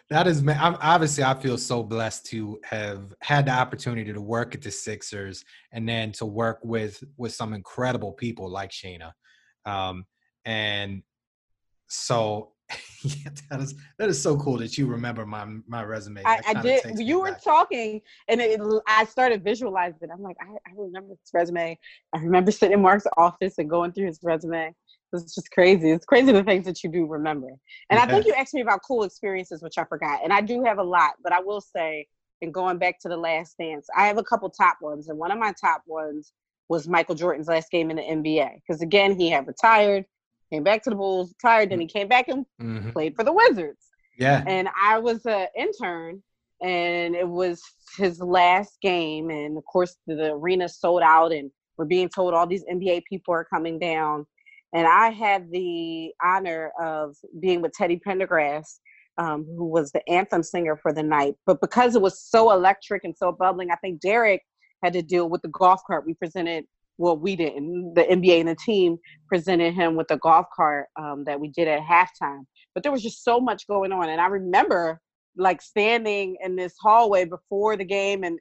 that 0.10 0.28
is 0.28 0.48
I'm, 0.48 0.78
obviously 0.82 1.24
i 1.24 1.34
feel 1.34 1.58
so 1.58 1.84
blessed 1.84 2.26
to 2.28 2.60
have 2.64 3.14
had 3.22 3.46
the 3.48 3.52
opportunity 3.52 4.14
to 4.14 4.22
work 4.22 4.56
at 4.56 4.62
the 4.62 4.72
sixers 4.72 5.44
and 5.72 5.88
then 5.88 6.12
to 6.14 6.26
work 6.26 6.60
with 6.64 7.04
with 7.18 7.34
some 7.34 7.54
incredible 7.54 8.14
people 8.14 8.50
like 8.50 8.72
shayna 8.72 9.12
um, 9.66 10.06
and 10.46 11.02
so 11.88 12.52
yeah, 13.04 13.30
that 13.50 13.60
is 13.60 13.76
that 14.00 14.10
is 14.10 14.22
so 14.22 14.38
cool 14.38 14.58
that 14.58 14.78
you 14.78 14.88
remember 14.88 15.26
my 15.26 15.46
my 15.68 15.84
resume. 15.84 16.24
I, 16.26 16.42
I 16.48 16.62
did. 16.62 16.84
You 16.98 17.20
were 17.20 17.32
back. 17.32 17.44
talking, 17.44 18.02
and 18.28 18.42
it, 18.42 18.60
I 18.88 19.06
started 19.06 19.44
visualizing. 19.44 20.10
I'm 20.12 20.24
like, 20.24 20.38
I, 20.42 20.48
I 20.68 20.74
remember 20.76 21.10
this 21.10 21.30
resume. 21.32 21.78
I 22.14 22.18
remember 22.18 22.52
sitting 22.52 22.74
in 22.74 22.82
Mark's 22.82 23.06
office 23.18 23.60
and 23.60 23.70
going 23.70 23.92
through 23.92 24.08
his 24.08 24.20
resume. 24.24 24.74
It's 25.24 25.36
just 25.36 25.52
crazy. 25.52 25.92
It's 25.92 26.06
crazy 26.06 26.32
the 26.32 26.44
things 26.44 26.66
that 26.66 26.84
you 26.84 26.90
do 26.90 27.06
remember. 27.06 27.48
And 27.90 27.98
yeah. 27.98 28.04
I 28.04 28.08
think 28.08 28.26
you 28.26 28.34
asked 28.34 28.54
me 28.54 28.62
about 28.62 28.82
cool 28.88 29.04
experiences, 29.04 29.62
which 29.62 29.78
I 29.78 29.86
forgot. 29.86 30.22
And 30.24 30.34
I 30.34 30.42
do 30.42 30.64
have 30.64 30.78
a 30.78 30.84
lot, 30.84 31.14
but 31.24 31.34
I 31.34 31.40
will 31.40 31.62
say, 31.62 32.08
and 32.42 32.54
going 32.54 32.78
back 32.78 33.00
to 33.02 33.10
the 33.10 33.18
last 33.18 33.58
dance, 33.58 33.88
I 33.96 34.08
have 34.08 34.18
a 34.18 34.24
couple 34.24 34.50
top 34.50 34.78
ones. 34.82 35.10
And 35.10 35.18
one 35.18 35.32
of 35.32 35.40
my 35.40 35.54
top 35.60 35.84
ones 35.88 36.34
was 36.70 36.88
Michael 36.88 37.16
Jordan's 37.16 37.48
last 37.48 37.72
game 37.72 37.90
in 37.90 37.98
the 37.98 38.04
NBA. 38.04 38.50
Because 38.56 38.82
again, 38.82 39.18
he 39.18 39.30
had 39.30 39.48
retired, 39.48 40.06
came 40.52 40.64
back 40.64 40.84
to 40.84 40.90
the 40.90 40.96
Bulls, 40.96 41.34
retired, 41.34 41.72
then 41.72 41.80
he 41.80 41.88
came 41.88 42.08
back 42.08 42.28
and 42.28 42.46
mm-hmm. 42.62 42.92
played 42.92 43.16
for 43.16 43.24
the 43.24 43.34
Wizards. 43.34 43.88
Yeah. 44.18 44.44
And 44.48 44.70
I 44.82 45.00
was 45.00 45.26
an 45.26 45.48
intern 45.58 46.22
and 46.62 47.16
it 47.16 47.28
was 47.28 47.62
his 47.98 48.20
last 48.20 48.80
game. 48.82 49.30
And 49.30 49.58
of 49.58 49.66
course, 49.66 49.98
the 50.08 50.32
arena 50.32 50.70
sold 50.70 51.02
out 51.04 51.32
and 51.32 51.52
we're 51.78 51.86
being 51.86 52.10
told 52.10 52.34
all 52.34 52.48
these 52.48 52.64
NBA 52.72 53.04
people 53.10 53.34
are 53.34 53.44
coming 53.44 53.78
down 53.78 54.26
and 54.76 54.86
I 54.86 55.10
had 55.10 55.50
the 55.52 56.12
honor 56.22 56.72
of 56.80 57.16
being 57.40 57.62
with 57.62 57.72
Teddy 57.72 58.00
Pendergrass, 58.06 58.80
um, 59.18 59.46
who 59.46 59.70
was 59.70 59.90
the 59.94 60.08
anthem 60.10 60.44
singer 60.44 60.76
for 60.76 60.92
the 60.92 61.02
night. 61.02 61.36
But 61.46 61.62
because 61.62 61.96
it 61.96 62.02
was 62.02 62.22
so 62.22 62.52
electric 62.52 63.06
and 63.06 63.16
so 63.18 63.32
bubbling, 63.32 63.72
I 63.72 63.78
think 63.78 64.02
Derek 64.02 64.42
had 64.84 64.92
to 64.92 65.02
deal 65.02 65.30
with 65.30 65.42
the 65.44 65.48
golf 65.48 65.80
cart. 65.88 66.06
We 66.06 66.14
presented, 66.14 66.66
well, 66.98 67.18
we 67.18 67.38
didn't. 67.38 67.94
The 67.94 68.04
NBA 68.04 68.42
and 68.42 68.50
the 68.50 68.58
team 68.66 68.98
presented 69.30 69.74
him 69.74 69.96
with 69.96 70.10
the 70.10 70.18
golf 70.18 70.48
cart 70.54 70.88
um, 71.00 71.24
that 71.24 71.40
we 71.40 71.48
did 71.48 71.70
at 71.70 71.82
halftime. 71.82 72.42
But 72.74 72.84
there 72.84 72.92
was 72.92 73.02
just 73.02 73.24
so 73.24 73.40
much 73.40 73.68
going 73.68 73.94
on. 73.94 74.10
And 74.10 74.20
I 74.20 74.28
remember 74.28 75.00
like 75.38 75.62
standing 75.62 76.38
in 76.44 76.56
this 76.56 76.76
hallway 76.82 77.26
before 77.26 77.76
the 77.76 77.84
game 77.84 78.24
and 78.24 78.40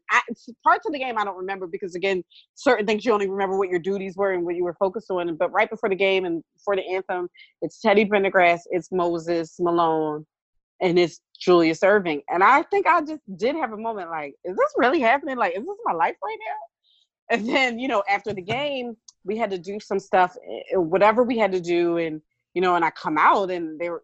parts 0.62 0.86
of 0.86 0.92
the 0.92 0.98
game 0.98 1.18
i 1.18 1.24
don't 1.24 1.36
remember 1.36 1.66
because 1.66 1.94
again 1.94 2.22
certain 2.54 2.86
things 2.86 3.04
you 3.04 3.12
only 3.12 3.28
remember 3.28 3.58
what 3.58 3.68
your 3.68 3.78
duties 3.78 4.16
were 4.16 4.32
and 4.32 4.44
what 4.44 4.54
you 4.54 4.64
were 4.64 4.76
focused 4.78 5.10
on 5.10 5.34
but 5.36 5.52
right 5.52 5.70
before 5.70 5.88
the 5.88 5.94
game 5.94 6.24
and 6.24 6.42
for 6.64 6.76
the 6.76 6.86
anthem 6.88 7.28
it's 7.62 7.80
teddy 7.80 8.04
pendergrass 8.04 8.60
it's 8.70 8.92
moses 8.92 9.56
malone 9.58 10.24
and 10.80 10.98
it's 10.98 11.20
julius 11.38 11.80
Erving 11.80 12.22
and 12.28 12.44
i 12.44 12.62
think 12.62 12.86
i 12.86 13.00
just 13.00 13.22
did 13.36 13.56
have 13.56 13.72
a 13.72 13.76
moment 13.76 14.10
like 14.10 14.34
is 14.44 14.56
this 14.56 14.74
really 14.76 15.00
happening? 15.00 15.36
Like 15.36 15.56
is 15.56 15.64
this 15.64 15.78
my 15.84 15.92
life 15.92 16.16
right 16.22 16.38
now? 16.38 17.36
And 17.36 17.48
then 17.48 17.78
you 17.78 17.88
know 17.88 18.02
after 18.08 18.32
the 18.32 18.42
game 18.42 18.96
we 19.24 19.36
had 19.36 19.50
to 19.50 19.58
do 19.58 19.80
some 19.80 19.98
stuff 19.98 20.36
eh, 20.46 20.76
whatever 20.76 21.22
we 21.22 21.38
had 21.38 21.52
to 21.52 21.60
do 21.60 21.96
and 21.96 22.20
you 22.54 22.62
know, 22.62 22.76
and 22.76 22.84
I 22.84 22.90
come 22.90 23.18
out 23.18 23.50
and 23.50 23.78
they 23.78 23.90
were 23.90 24.02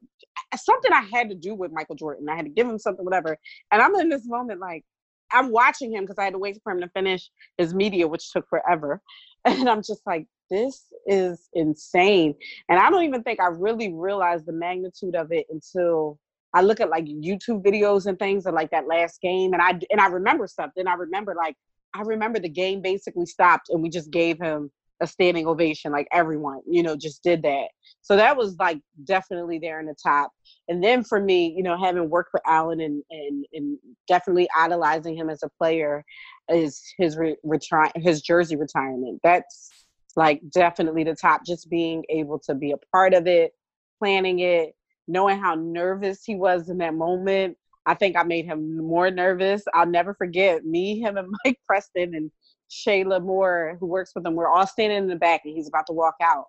something 0.56 0.92
I 0.92 1.06
had 1.12 1.28
to 1.30 1.34
do 1.34 1.54
with 1.54 1.72
Michael 1.72 1.96
Jordan. 1.96 2.28
I 2.28 2.36
had 2.36 2.46
to 2.46 2.50
give 2.50 2.66
him 2.68 2.78
something, 2.78 3.04
whatever. 3.04 3.36
And 3.70 3.80
I'm 3.80 3.94
in 3.96 4.08
this 4.08 4.26
moment 4.26 4.60
like 4.60 4.84
I'm 5.32 5.50
watching 5.50 5.92
him 5.92 6.04
because 6.04 6.18
I 6.18 6.24
had 6.24 6.32
to 6.32 6.38
wait 6.38 6.58
for 6.62 6.72
him 6.72 6.80
to 6.80 6.88
finish 6.88 7.30
his 7.56 7.74
media, 7.74 8.08
which 8.08 8.32
took 8.32 8.48
forever. 8.48 9.00
And 9.46 9.70
I'm 9.70 9.80
just 9.80 10.02
like, 10.04 10.26
this 10.50 10.84
is 11.06 11.48
insane. 11.54 12.34
And 12.68 12.78
I 12.78 12.90
don't 12.90 13.04
even 13.04 13.22
think 13.22 13.40
I 13.40 13.46
really 13.46 13.90
realized 13.90 14.44
the 14.44 14.52
magnitude 14.52 15.14
of 15.16 15.32
it 15.32 15.46
until 15.48 16.18
I 16.52 16.60
look 16.60 16.78
at 16.80 16.90
like 16.90 17.06
YouTube 17.06 17.64
videos 17.64 18.04
and 18.04 18.18
things 18.18 18.44
of 18.44 18.52
like 18.52 18.70
that 18.72 18.86
last 18.86 19.22
game. 19.22 19.54
And 19.54 19.62
I 19.62 19.80
and 19.90 19.98
I 19.98 20.08
remember 20.08 20.46
stuff. 20.46 20.72
something. 20.74 20.86
I 20.86 20.92
remember 20.92 21.34
like 21.34 21.56
I 21.94 22.02
remember 22.02 22.38
the 22.38 22.50
game 22.50 22.82
basically 22.82 23.24
stopped 23.24 23.70
and 23.70 23.82
we 23.82 23.88
just 23.88 24.10
gave 24.10 24.38
him 24.38 24.70
a 25.00 25.06
standing 25.06 25.46
ovation. 25.46 25.92
Like 25.92 26.08
everyone, 26.12 26.60
you 26.66 26.82
know, 26.82 26.96
just 26.96 27.22
did 27.22 27.42
that. 27.42 27.68
So 28.02 28.16
that 28.16 28.36
was 28.36 28.56
like 28.58 28.80
definitely 29.04 29.58
there 29.58 29.80
in 29.80 29.86
the 29.86 29.94
top. 29.94 30.32
And 30.68 30.82
then 30.82 31.04
for 31.04 31.20
me, 31.20 31.52
you 31.56 31.62
know, 31.62 31.76
having 31.78 32.08
worked 32.08 32.30
with 32.32 32.42
Allen 32.46 32.80
and 32.80 33.02
and, 33.10 33.44
and 33.52 33.78
definitely 34.08 34.48
idolizing 34.56 35.16
him 35.16 35.30
as 35.30 35.42
a 35.42 35.48
player 35.58 36.04
is 36.48 36.82
his 36.98 37.16
re- 37.16 37.36
retire 37.42 37.90
his 37.96 38.22
jersey 38.22 38.56
retirement. 38.56 39.20
That's 39.22 39.70
like 40.16 40.40
definitely 40.52 41.04
the 41.04 41.14
top. 41.14 41.44
Just 41.46 41.70
being 41.70 42.04
able 42.08 42.38
to 42.40 42.54
be 42.54 42.72
a 42.72 42.78
part 42.92 43.14
of 43.14 43.26
it, 43.26 43.52
planning 43.98 44.40
it, 44.40 44.74
knowing 45.08 45.38
how 45.38 45.54
nervous 45.54 46.24
he 46.24 46.36
was 46.36 46.68
in 46.68 46.78
that 46.78 46.94
moment. 46.94 47.56
I 47.86 47.94
think 47.94 48.16
I 48.16 48.22
made 48.22 48.44
him 48.44 48.76
more 48.76 49.10
nervous. 49.10 49.62
I'll 49.74 49.86
never 49.86 50.14
forget 50.14 50.64
me, 50.64 51.00
him, 51.00 51.16
and 51.16 51.34
Mike 51.44 51.58
Preston 51.66 52.14
and 52.14 52.30
Shayla 52.70 53.22
Moore, 53.22 53.76
who 53.80 53.86
works 53.86 54.12
with 54.14 54.24
him. 54.24 54.34
We're 54.34 54.48
all 54.48 54.66
standing 54.66 54.98
in 54.98 55.08
the 55.08 55.16
back, 55.16 55.42
and 55.44 55.54
he's 55.54 55.68
about 55.68 55.86
to 55.88 55.92
walk 55.92 56.14
out. 56.22 56.46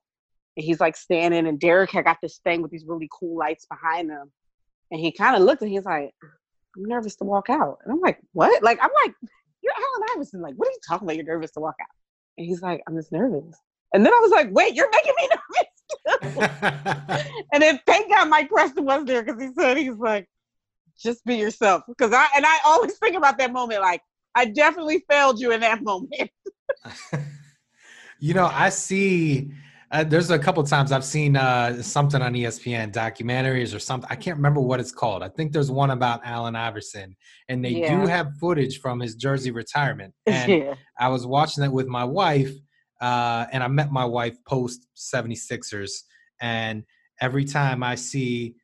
And 0.55 0.63
he's 0.63 0.79
like 0.79 0.95
standing, 0.95 1.47
and 1.47 1.59
Derek 1.59 1.91
had 1.91 2.05
got 2.05 2.17
this 2.21 2.39
thing 2.43 2.61
with 2.61 2.71
these 2.71 2.85
really 2.85 3.09
cool 3.11 3.37
lights 3.37 3.65
behind 3.65 4.09
him. 4.09 4.31
And 4.91 4.99
he 4.99 5.11
kind 5.11 5.35
of 5.35 5.41
looked 5.41 5.61
and 5.61 5.71
he's 5.71 5.85
like, 5.85 6.13
I'm 6.75 6.83
nervous 6.83 7.15
to 7.17 7.23
walk 7.23 7.49
out. 7.49 7.79
And 7.83 7.93
I'm 7.93 8.01
like, 8.01 8.19
what? 8.33 8.61
Like, 8.61 8.79
I'm 8.81 8.89
like, 9.05 9.15
you're 9.61 9.73
Allen 9.73 10.09
Iverson. 10.13 10.41
Like, 10.41 10.55
what 10.55 10.67
are 10.67 10.71
you 10.71 10.79
talking 10.85 11.05
about? 11.05 11.15
You're 11.15 11.25
nervous 11.25 11.51
to 11.51 11.61
walk 11.61 11.75
out. 11.81 11.87
And 12.37 12.45
he's 12.45 12.61
like, 12.61 12.81
I'm 12.87 12.95
just 12.95 13.11
nervous. 13.11 13.57
And 13.93 14.05
then 14.05 14.13
I 14.13 14.19
was 14.21 14.31
like, 14.31 14.49
wait, 14.51 14.75
you're 14.75 14.89
making 14.91 15.13
me 15.17 15.29
nervous. 16.07 16.49
and 17.53 17.63
then 17.63 17.79
thank 17.85 18.09
God 18.09 18.29
Mike 18.29 18.49
Preston 18.49 18.85
was 18.85 19.05
there 19.05 19.23
because 19.23 19.41
he 19.41 19.49
said 19.57 19.77
he's 19.77 19.95
like, 19.95 20.27
just 21.01 21.23
be 21.25 21.35
yourself. 21.35 21.83
Because 21.87 22.13
I 22.13 22.27
and 22.35 22.45
I 22.45 22.57
always 22.65 22.97
think 22.97 23.15
about 23.15 23.37
that 23.37 23.51
moment, 23.51 23.81
like, 23.81 24.01
I 24.35 24.45
definitely 24.45 25.03
failed 25.09 25.39
you 25.39 25.51
in 25.51 25.61
that 25.61 25.83
moment. 25.83 26.29
you 28.19 28.33
know, 28.33 28.49
I 28.51 28.69
see 28.69 29.51
uh, 29.91 30.05
there's 30.05 30.31
a 30.31 30.39
couple 30.39 30.63
times 30.63 30.93
I've 30.93 31.03
seen 31.03 31.35
uh, 31.35 31.81
something 31.81 32.21
on 32.21 32.33
ESPN, 32.33 32.93
documentaries 32.93 33.75
or 33.75 33.79
something. 33.79 34.07
I 34.09 34.15
can't 34.15 34.37
remember 34.37 34.61
what 34.61 34.79
it's 34.79 34.91
called. 34.91 35.21
I 35.21 35.27
think 35.27 35.51
there's 35.51 35.69
one 35.69 35.89
about 35.89 36.21
Allen 36.23 36.55
Iverson, 36.55 37.15
and 37.49 37.63
they 37.63 37.71
yeah. 37.71 37.99
do 37.99 38.07
have 38.07 38.37
footage 38.39 38.79
from 38.79 39.01
his 39.01 39.15
jersey 39.15 39.51
retirement. 39.51 40.13
And 40.27 40.51
yeah. 40.51 40.75
I 40.97 41.09
was 41.09 41.27
watching 41.27 41.61
that 41.63 41.71
with 41.71 41.87
my 41.87 42.05
wife, 42.05 42.53
uh, 43.01 43.47
and 43.51 43.61
I 43.61 43.67
met 43.67 43.91
my 43.91 44.05
wife 44.05 44.37
post 44.47 44.87
76ers. 44.95 45.91
And 46.39 46.83
every 47.19 47.43
time 47.43 47.83
I 47.83 47.95
see 47.95 48.55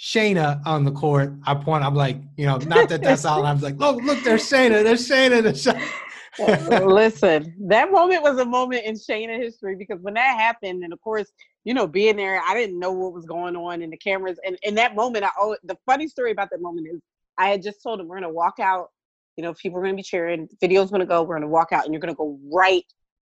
Shayna 0.00 0.62
on 0.64 0.84
the 0.84 0.92
court, 0.92 1.34
I 1.46 1.54
point. 1.54 1.84
I'm 1.84 1.94
like, 1.94 2.16
you 2.38 2.46
know, 2.46 2.56
not 2.56 2.88
that 2.88 3.02
that's 3.02 3.26
all. 3.26 3.44
I'm 3.44 3.60
like, 3.60 3.76
look, 3.76 4.02
look, 4.02 4.24
there's 4.24 4.48
Shayna. 4.48 4.82
There's 4.82 5.06
Shayna. 5.06 5.42
There's 5.42 5.62
Shayna. 5.62 6.86
Listen, 6.90 7.54
that 7.68 7.92
moment 7.92 8.22
was 8.22 8.38
a 8.38 8.44
moment 8.46 8.86
in 8.86 8.94
Shayna 8.94 9.36
history 9.36 9.76
because 9.76 10.00
when 10.00 10.14
that 10.14 10.38
happened, 10.38 10.84
and 10.84 10.94
of 10.94 11.00
course, 11.02 11.30
you 11.64 11.74
know, 11.74 11.86
being 11.86 12.16
there, 12.16 12.40
I 12.40 12.54
didn't 12.54 12.78
know 12.78 12.92
what 12.92 13.12
was 13.12 13.26
going 13.26 13.54
on 13.56 13.82
in 13.82 13.90
the 13.90 13.96
cameras. 13.98 14.38
And 14.46 14.56
in 14.62 14.74
that 14.76 14.94
moment, 14.94 15.22
I 15.22 15.30
oh, 15.38 15.54
the 15.64 15.76
funny 15.84 16.08
story 16.08 16.30
about 16.30 16.48
that 16.50 16.62
moment 16.62 16.88
is 16.90 17.02
I 17.36 17.50
had 17.50 17.62
just 17.62 17.82
told 17.82 18.00
him 18.00 18.08
we're 18.08 18.16
gonna 18.20 18.32
walk 18.32 18.58
out. 18.58 18.88
You 19.36 19.44
know, 19.44 19.52
people 19.52 19.80
are 19.80 19.82
gonna 19.82 19.96
be 19.96 20.02
cheering. 20.02 20.48
Video's 20.62 20.90
gonna 20.90 21.04
go. 21.04 21.22
We're 21.24 21.36
gonna 21.36 21.48
walk 21.48 21.72
out, 21.72 21.84
and 21.84 21.92
you're 21.92 22.00
gonna 22.00 22.14
go 22.14 22.38
right 22.50 22.86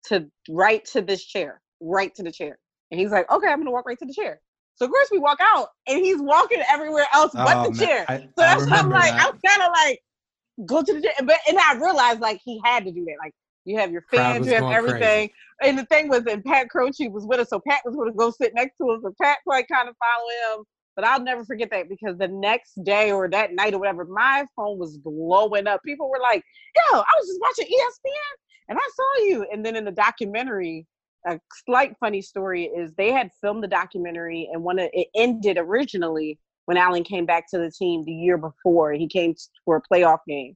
to 0.08 0.30
right 0.50 0.84
to 0.92 1.00
this 1.00 1.24
chair, 1.24 1.62
right 1.80 2.14
to 2.16 2.22
the 2.22 2.32
chair. 2.32 2.58
And 2.90 3.00
he's 3.00 3.10
like, 3.10 3.30
okay, 3.30 3.48
I'm 3.48 3.58
gonna 3.58 3.70
walk 3.70 3.86
right 3.86 3.98
to 4.00 4.06
the 4.06 4.12
chair. 4.12 4.42
So 4.78 4.84
of 4.84 4.92
course 4.92 5.08
we 5.10 5.18
walk 5.18 5.38
out, 5.40 5.68
and 5.88 5.98
he's 5.98 6.20
walking 6.20 6.62
everywhere 6.70 7.06
else 7.12 7.32
but 7.34 7.56
oh, 7.56 7.64
the 7.64 7.70
man. 7.70 7.78
chair. 7.78 8.04
I, 8.08 8.18
so 8.18 8.28
that's 8.36 8.66
why 8.66 8.76
I'm 8.76 8.90
like, 8.90 9.10
that. 9.10 9.26
I'm 9.26 9.38
kind 9.44 9.62
of 9.62 9.72
like, 9.74 9.98
go 10.66 10.82
to 10.82 10.92
the 10.94 11.00
gym. 11.00 11.26
But 11.26 11.38
and 11.48 11.58
I 11.58 11.74
realized 11.74 12.20
like 12.20 12.40
he 12.44 12.60
had 12.64 12.84
to 12.84 12.92
do 12.92 13.04
that. 13.04 13.16
Like 13.20 13.32
you 13.64 13.76
have 13.78 13.90
your 13.90 14.04
fans, 14.10 14.46
you 14.46 14.54
have 14.54 14.70
everything. 14.70 15.28
Crazy. 15.28 15.34
And 15.62 15.76
the 15.78 15.84
thing 15.86 16.08
was, 16.08 16.22
and 16.26 16.44
Pat 16.44 16.68
Croce 16.70 17.08
was 17.08 17.26
with 17.26 17.40
us, 17.40 17.50
so 17.50 17.60
Pat 17.68 17.80
was 17.84 17.96
going 17.96 18.10
to 18.12 18.16
go 18.16 18.30
sit 18.30 18.54
next 18.54 18.76
to 18.76 18.88
us, 18.90 19.00
and 19.02 19.14
Pat 19.20 19.38
like 19.46 19.66
kind 19.68 19.88
of 19.88 19.96
follow 19.98 20.58
him. 20.58 20.64
But 20.94 21.04
I'll 21.04 21.22
never 21.22 21.44
forget 21.44 21.70
that 21.70 21.88
because 21.88 22.16
the 22.18 22.28
next 22.28 22.82
day 22.84 23.10
or 23.12 23.28
that 23.30 23.54
night 23.54 23.74
or 23.74 23.78
whatever, 23.78 24.04
my 24.04 24.44
phone 24.56 24.78
was 24.78 24.98
blowing 24.98 25.66
up. 25.66 25.82
People 25.84 26.08
were 26.08 26.20
like, 26.20 26.44
"Yo, 26.76 26.98
I 26.98 27.12
was 27.20 27.28
just 27.28 27.40
watching 27.40 27.66
ESPN 27.66 28.68
and 28.68 28.78
I 28.78 28.88
saw 28.94 29.24
you." 29.24 29.46
And 29.52 29.64
then 29.66 29.74
in 29.74 29.84
the 29.84 29.92
documentary, 29.92 30.86
a 31.26 31.38
slight 31.66 31.96
funny 32.00 32.22
story 32.22 32.64
is 32.64 32.92
they 32.94 33.12
had 33.12 33.30
filmed 33.40 33.62
the 33.62 33.68
documentary, 33.68 34.48
and 34.52 34.62
when 34.62 34.78
it 34.78 34.92
ended 35.14 35.58
originally 35.58 36.38
when 36.68 36.76
Allen 36.76 37.02
came 37.02 37.24
back 37.24 37.48
to 37.48 37.56
the 37.56 37.70
team 37.70 38.04
the 38.04 38.12
year 38.12 38.36
before. 38.36 38.92
He 38.92 39.08
came 39.08 39.34
for 39.64 39.76
a 39.76 39.82
playoff 39.90 40.18
game. 40.28 40.54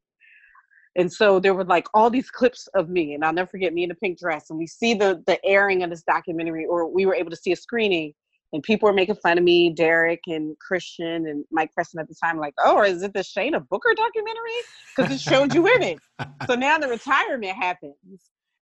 And 0.95 1.11
so 1.11 1.41
there 1.41 1.55
were 1.55 1.65
like 1.65 1.87
all 1.95 2.11
these 2.11 2.29
clips 2.29 2.69
of 2.75 2.91
me, 2.91 3.15
and 3.15 3.25
I'll 3.25 3.33
never 3.33 3.49
forget 3.49 3.73
me 3.73 3.85
in 3.85 3.91
a 3.91 3.95
pink 3.95 4.19
dress. 4.19 4.51
And 4.51 4.59
we 4.59 4.67
see 4.67 4.93
the 4.93 5.23
the 5.27 5.43
airing 5.43 5.83
of 5.83 5.89
this 5.89 6.03
documentary, 6.03 6.67
or 6.67 6.87
we 6.87 7.07
were 7.07 7.15
able 7.15 7.31
to 7.31 7.37
see 7.37 7.51
a 7.53 7.57
screening, 7.57 8.13
and 8.53 8.63
people 8.63 8.87
were 8.87 8.93
making 8.93 9.15
fun 9.23 9.39
of 9.39 9.45
me, 9.45 9.71
Derek 9.71 10.21
and 10.27 10.55
Christian 10.59 11.29
and 11.29 11.47
Mike 11.51 11.73
Preston 11.73 11.99
at 11.99 12.09
the 12.09 12.15
time, 12.23 12.37
like, 12.37 12.53
oh, 12.63 12.83
is 12.83 13.03
it 13.03 13.15
the 13.15 13.21
Shayna 13.21 13.67
Booker 13.67 13.95
documentary? 13.97 14.61
Because 14.95 15.15
it 15.15 15.19
showed 15.19 15.55
you 15.55 15.67
in 15.67 15.83
it. 15.83 15.99
so 16.47 16.55
now 16.55 16.77
the 16.77 16.89
retirement 16.89 17.57
happens. 17.57 17.97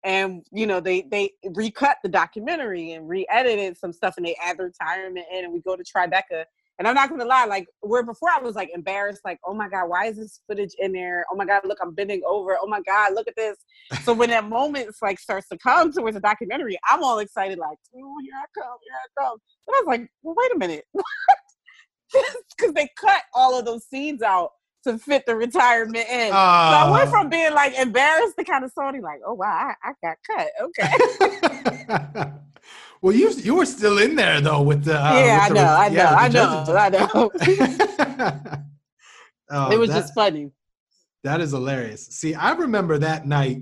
And 0.04 0.46
you 0.52 0.66
know, 0.66 0.80
they 0.80 1.02
they 1.02 1.32
recut 1.44 1.98
the 2.04 2.10
documentary 2.10 2.94
and 2.94 3.10
re-edited 3.10 3.78
some 3.78 3.92
stuff 3.92 4.16
and 4.18 4.26
they 4.26 4.36
add 4.44 4.58
the 4.58 4.64
retirement 4.64 5.26
in 5.32 5.44
and 5.44 5.54
we 5.54 5.60
go 5.62 5.76
to 5.76 5.84
Tribeca 5.84 6.46
and 6.80 6.88
I'm 6.88 6.96
not 6.96 7.10
gonna 7.10 7.26
lie, 7.26 7.44
like 7.44 7.68
where 7.82 8.04
before 8.04 8.30
I 8.34 8.40
was 8.40 8.56
like 8.56 8.72
embarrassed, 8.74 9.22
like, 9.26 9.38
oh 9.46 9.54
my 9.54 9.68
God, 9.68 9.90
why 9.90 10.06
is 10.06 10.16
this 10.16 10.40
footage 10.48 10.74
in 10.80 10.94
there? 10.94 11.26
Oh 11.30 11.36
my 11.36 11.46
God, 11.46 11.62
look, 11.66 11.78
I'm 11.82 11.94
bending 11.94 12.22
over. 12.26 12.58
Oh 12.60 12.68
my 12.68 12.80
God, 12.82 13.14
look 13.14 13.28
at 13.28 13.36
this. 13.36 13.58
so 14.04 14.14
when 14.14 14.30
that 14.30 14.48
moment 14.48 14.96
like 15.02 15.20
starts 15.20 15.50
to 15.50 15.58
come 15.58 15.92
towards 15.92 16.16
the 16.16 16.22
documentary, 16.22 16.80
I'm 16.90 17.04
all 17.04 17.20
excited, 17.20 17.60
like, 17.60 17.78
oh 17.96 18.16
here 18.24 18.34
I 18.34 18.46
come, 18.58 18.78
here 18.82 18.94
I 18.96 19.22
come. 19.22 19.38
and 19.68 19.76
I 19.76 19.80
was 19.80 19.88
like, 19.88 20.10
well, 20.24 20.36
wait 20.38 20.56
a 20.56 20.58
minute. 20.58 20.86
Because 22.58 22.74
they 22.76 22.90
cut 22.98 23.22
all 23.36 23.60
of 23.60 23.66
those 23.66 23.86
scenes 23.86 24.24
out 24.24 24.50
to 24.84 24.98
fit 24.98 25.26
the 25.26 25.36
retirement 25.36 26.08
in. 26.10 26.32
Uh, 26.32 26.34
so 26.34 26.38
I 26.38 26.92
went 26.92 27.10
from 27.10 27.30
being 27.30 27.54
like 27.54 27.78
embarrassed 27.78 28.38
to 28.38 28.44
kind 28.44 28.64
of 28.64 28.72
salty, 28.72 29.02
like, 29.02 29.22
oh 29.26 29.34
wow, 29.34 29.74
I, 29.84 29.90
I 29.90 29.94
got 30.02 30.18
cut. 30.26 30.48
Okay. 30.62 32.32
Well, 33.02 33.16
you 33.16 33.32
you 33.32 33.56
were 33.56 33.66
still 33.66 33.98
in 34.00 34.16
there 34.16 34.42
though 34.42 34.62
with 34.62 34.84
the 34.84 35.00
uh, 35.00 35.14
yeah, 35.14 35.48
with 35.48 35.58
the, 35.58 35.64
I, 35.64 35.90
know, 35.90 35.96
yeah, 35.96 36.16
I 36.16 36.28
know, 36.28 36.66
I 36.76 36.90
know, 36.90 37.32
I 38.20 38.20
know. 38.20 38.66
oh, 39.52 39.72
it 39.72 39.80
was 39.80 39.90
that, 39.90 40.02
just 40.02 40.14
funny. 40.14 40.52
That 41.24 41.40
is 41.40 41.52
hilarious. 41.52 42.08
See, 42.08 42.34
I 42.34 42.52
remember 42.52 42.98
that 42.98 43.26
night 43.26 43.62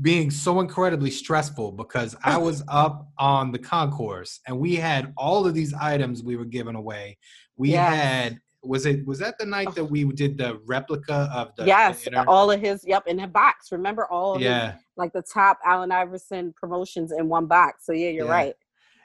being 0.00 0.30
so 0.30 0.60
incredibly 0.60 1.10
stressful 1.10 1.72
because 1.72 2.16
I 2.24 2.36
was 2.36 2.64
up 2.68 3.08
on 3.16 3.52
the 3.52 3.58
concourse 3.58 4.40
and 4.46 4.58
we 4.58 4.74
had 4.74 5.12
all 5.16 5.46
of 5.46 5.54
these 5.54 5.72
items 5.74 6.22
we 6.22 6.36
were 6.36 6.44
giving 6.44 6.74
away. 6.74 7.18
We 7.56 7.70
yes. 7.70 7.94
had 7.94 8.40
was 8.62 8.86
it 8.86 9.04
was 9.06 9.18
that 9.18 9.38
the 9.38 9.46
night 9.46 9.74
that 9.74 9.84
we 9.84 10.04
did 10.04 10.38
the 10.38 10.60
replica 10.66 11.28
of 11.34 11.54
the 11.56 11.64
yes 11.64 12.04
the 12.04 12.24
all 12.28 12.50
of 12.50 12.60
his 12.60 12.84
yep 12.86 13.06
in 13.06 13.20
a 13.20 13.28
box. 13.28 13.72
Remember 13.72 14.06
all 14.06 14.40
yeah 14.40 14.72
his, 14.72 14.80
like 14.96 15.12
the 15.12 15.22
top 15.22 15.58
allen 15.64 15.90
iverson 15.90 16.54
promotions 16.56 17.12
in 17.12 17.28
one 17.28 17.46
box. 17.46 17.86
So 17.86 17.92
yeah 17.92 18.10
you're 18.10 18.26
yeah. 18.26 18.32
right. 18.32 18.54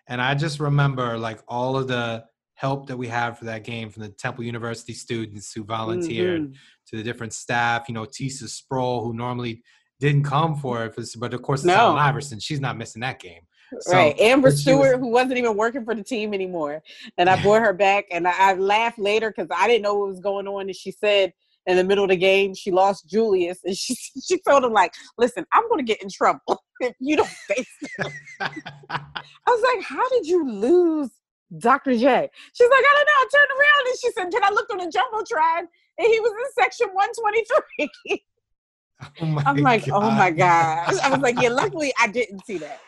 And 0.08 0.22
i 0.22 0.34
just 0.36 0.60
remember 0.60 1.18
like 1.18 1.40
all 1.48 1.78
of 1.78 1.88
the 1.88 2.24
help 2.54 2.88
that 2.88 2.98
we 2.98 3.08
had 3.08 3.38
for 3.38 3.46
that 3.46 3.64
game 3.64 3.90
from 3.90 4.04
the 4.04 4.10
temple 4.10 4.44
university 4.44 4.94
students 4.94 5.54
who 5.54 5.64
volunteered 5.64 6.42
mm-hmm. 6.42 6.54
to 6.88 6.98
the 6.98 7.04
different 7.04 7.32
staff 7.32 7.88
you 7.88 7.94
know 7.94 8.04
tisa 8.04 8.48
sproul 8.48 9.04
who 9.04 9.14
normally 9.14 9.62
didn't 10.00 10.24
come 10.24 10.56
for 10.56 10.86
it 10.86 10.96
but 11.20 11.34
of 11.36 11.42
course 11.44 11.60
it's 11.60 11.68
no. 11.68 11.76
allen 11.76 11.98
iverson. 11.98 12.40
She's 12.40 12.60
not 12.60 12.78
missing 12.78 13.02
that 13.02 13.20
game 13.20 13.42
so, 13.80 13.94
right. 13.94 14.20
Amber 14.20 14.52
Stewart, 14.52 15.00
was, 15.00 15.00
who 15.00 15.12
wasn't 15.12 15.38
even 15.38 15.56
working 15.56 15.84
for 15.84 15.96
the 15.96 16.04
team 16.04 16.34
anymore. 16.34 16.82
And 17.18 17.30
I 17.30 17.42
brought 17.42 17.62
her 17.62 17.74
back 17.74 18.06
and 18.12 18.28
I, 18.28 18.52
I 18.52 18.54
laughed 18.54 19.00
later 19.00 19.30
because 19.30 19.50
I 19.56 19.68
didn't 19.68 19.84
know 19.84 19.96
what 19.96 20.10
was 20.10 20.20
going 20.20 20.48
on. 20.48 20.62
And 20.62 20.76
she 20.76 20.92
said 20.92 21.34
in 21.66 21.76
the 21.76 21.84
middle 21.84 22.06
of 22.06 22.10
the 22.10 22.18
game, 22.18 22.56
she 22.56 22.72
lost 22.72 23.10
Julius. 23.10 23.60
And 23.64 23.78
she, 23.78 23.96
she 23.96 24.40
told 24.40 24.64
him, 24.64 24.74
like, 24.74 24.94
listen, 25.18 25.46
I'm 25.54 25.68
going 25.70 25.80
to 25.80 25.84
get 25.84 26.02
in 26.02 26.10
trouble 26.10 26.64
if 26.80 26.94
you 27.00 27.18
don't 27.18 27.28
face 27.28 27.68
him. 27.98 28.12
I 28.40 29.00
was 29.48 29.76
like, 29.76 29.86
how 29.86 30.08
did 30.10 30.26
you 30.26 30.50
lose 30.50 31.10
Dr. 31.58 31.92
J? 31.92 32.30
She's 32.54 32.70
like, 32.70 32.84
I 32.84 32.94
don't 32.96 33.06
know. 33.06 33.12
I 33.18 33.28
turned 33.34 33.52
around 33.60 33.88
and 33.88 34.00
she 34.00 34.12
said, 34.12 34.32
then 34.32 34.44
I 34.44 34.50
looked 34.54 34.72
on 34.72 34.78
the 34.78 34.86
Jumbotron 34.86 35.68
and 35.98 36.08
he 36.08 36.20
was 36.20 36.32
in 36.32 36.64
section 36.64 36.88
123. 36.94 38.24
Oh 39.22 39.44
I'm 39.46 39.58
like, 39.58 39.86
God. 39.86 40.04
oh 40.04 40.10
my 40.10 40.32
God. 40.32 41.00
I 41.04 41.10
was 41.10 41.20
like, 41.20 41.40
yeah, 41.40 41.50
luckily 41.50 41.94
I 42.00 42.08
didn't 42.08 42.44
see 42.48 42.58
that 42.58 42.80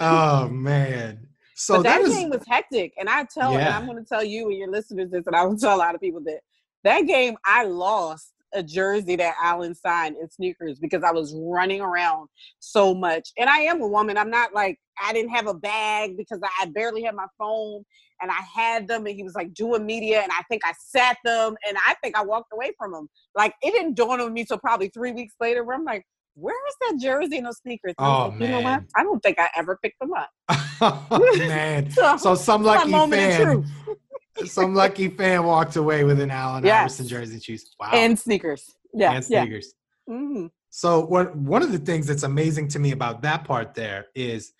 oh 0.00 0.48
man. 0.52 1.26
So 1.54 1.76
but 1.76 1.82
that, 1.84 2.02
that 2.02 2.08
is, 2.08 2.14
game 2.14 2.30
was 2.30 2.42
hectic. 2.48 2.92
And 2.98 3.08
I 3.08 3.24
tell 3.24 3.52
yeah. 3.52 3.66
and 3.66 3.74
I'm 3.74 3.86
gonna 3.86 4.04
tell 4.04 4.24
you 4.24 4.48
and 4.48 4.58
your 4.58 4.70
listeners 4.70 5.10
this, 5.10 5.26
and 5.26 5.36
I 5.36 5.44
will 5.44 5.56
tell 5.58 5.76
a 5.76 5.78
lot 5.78 5.94
of 5.94 6.00
people 6.00 6.20
that 6.24 6.40
that 6.84 7.02
game 7.02 7.36
I 7.44 7.64
lost 7.64 8.32
a 8.54 8.62
jersey 8.62 9.16
that 9.16 9.34
Allen 9.42 9.74
signed 9.74 10.16
in 10.20 10.28
sneakers 10.28 10.78
because 10.78 11.02
I 11.02 11.10
was 11.10 11.34
running 11.34 11.80
around 11.80 12.28
so 12.58 12.94
much. 12.94 13.30
And 13.38 13.48
I 13.48 13.58
am 13.60 13.80
a 13.80 13.86
woman. 13.86 14.18
I'm 14.18 14.30
not 14.30 14.52
like 14.52 14.78
I 15.02 15.12
didn't 15.12 15.30
have 15.30 15.46
a 15.46 15.54
bag 15.54 16.16
because 16.16 16.38
I 16.60 16.66
barely 16.66 17.02
had 17.02 17.14
my 17.14 17.26
phone 17.38 17.84
and 18.20 18.30
I 18.30 18.40
had 18.54 18.86
them 18.86 19.06
and 19.06 19.16
he 19.16 19.22
was 19.22 19.34
like 19.34 19.54
doing 19.54 19.86
media 19.86 20.20
and 20.20 20.30
I 20.32 20.42
think 20.48 20.62
I 20.64 20.72
sat 20.78 21.16
them 21.24 21.56
and 21.66 21.76
I 21.86 21.94
think 22.02 22.16
I 22.16 22.22
walked 22.24 22.52
away 22.52 22.72
from 22.78 22.94
him. 22.94 23.08
Like 23.34 23.54
it 23.62 23.72
didn't 23.72 23.96
dawn 23.96 24.20
on 24.20 24.32
me 24.32 24.44
till 24.44 24.58
probably 24.58 24.88
three 24.88 25.12
weeks 25.12 25.34
later 25.40 25.64
where 25.64 25.76
I'm 25.76 25.84
like, 25.84 26.04
where's 26.34 26.74
that 26.82 26.98
jersey 27.00 27.38
and 27.38 27.46
those 27.46 27.58
sneakers? 27.58 27.94
Oh 27.98 28.28
like, 28.32 28.40
You 28.40 28.48
know 28.48 28.60
what? 28.60 28.82
I 28.96 29.02
don't 29.02 29.20
think 29.22 29.38
I 29.38 29.48
ever 29.56 29.78
picked 29.82 29.98
them 30.00 30.12
up. 30.14 30.30
oh, 30.80 31.34
man. 31.38 31.90
So, 31.92 32.16
So 32.16 32.34
some 32.34 32.62
lucky 32.62 32.90
fan, 32.90 33.66
some 34.46 34.74
lucky 34.74 35.08
fan 35.08 35.44
walked 35.44 35.76
away 35.76 36.04
with 36.04 36.20
an 36.20 36.30
Allen 36.30 36.64
Yes. 36.64 36.80
Iverson 37.00 37.08
jersey. 37.08 37.38
Choose 37.38 37.74
wow. 37.78 37.90
And 37.92 38.18
sneakers. 38.18 38.74
Yeah. 38.94 39.12
and 39.12 39.24
yeah. 39.28 39.42
sneakers. 39.42 39.74
Mhm. 40.08 40.50
So 40.70 41.04
what 41.04 41.36
one 41.36 41.62
of 41.62 41.70
the 41.70 41.78
things 41.78 42.06
that's 42.06 42.22
amazing 42.22 42.68
to 42.68 42.78
me 42.78 42.92
about 42.92 43.22
that 43.22 43.44
part 43.44 43.74
there 43.74 44.06
is 44.14 44.52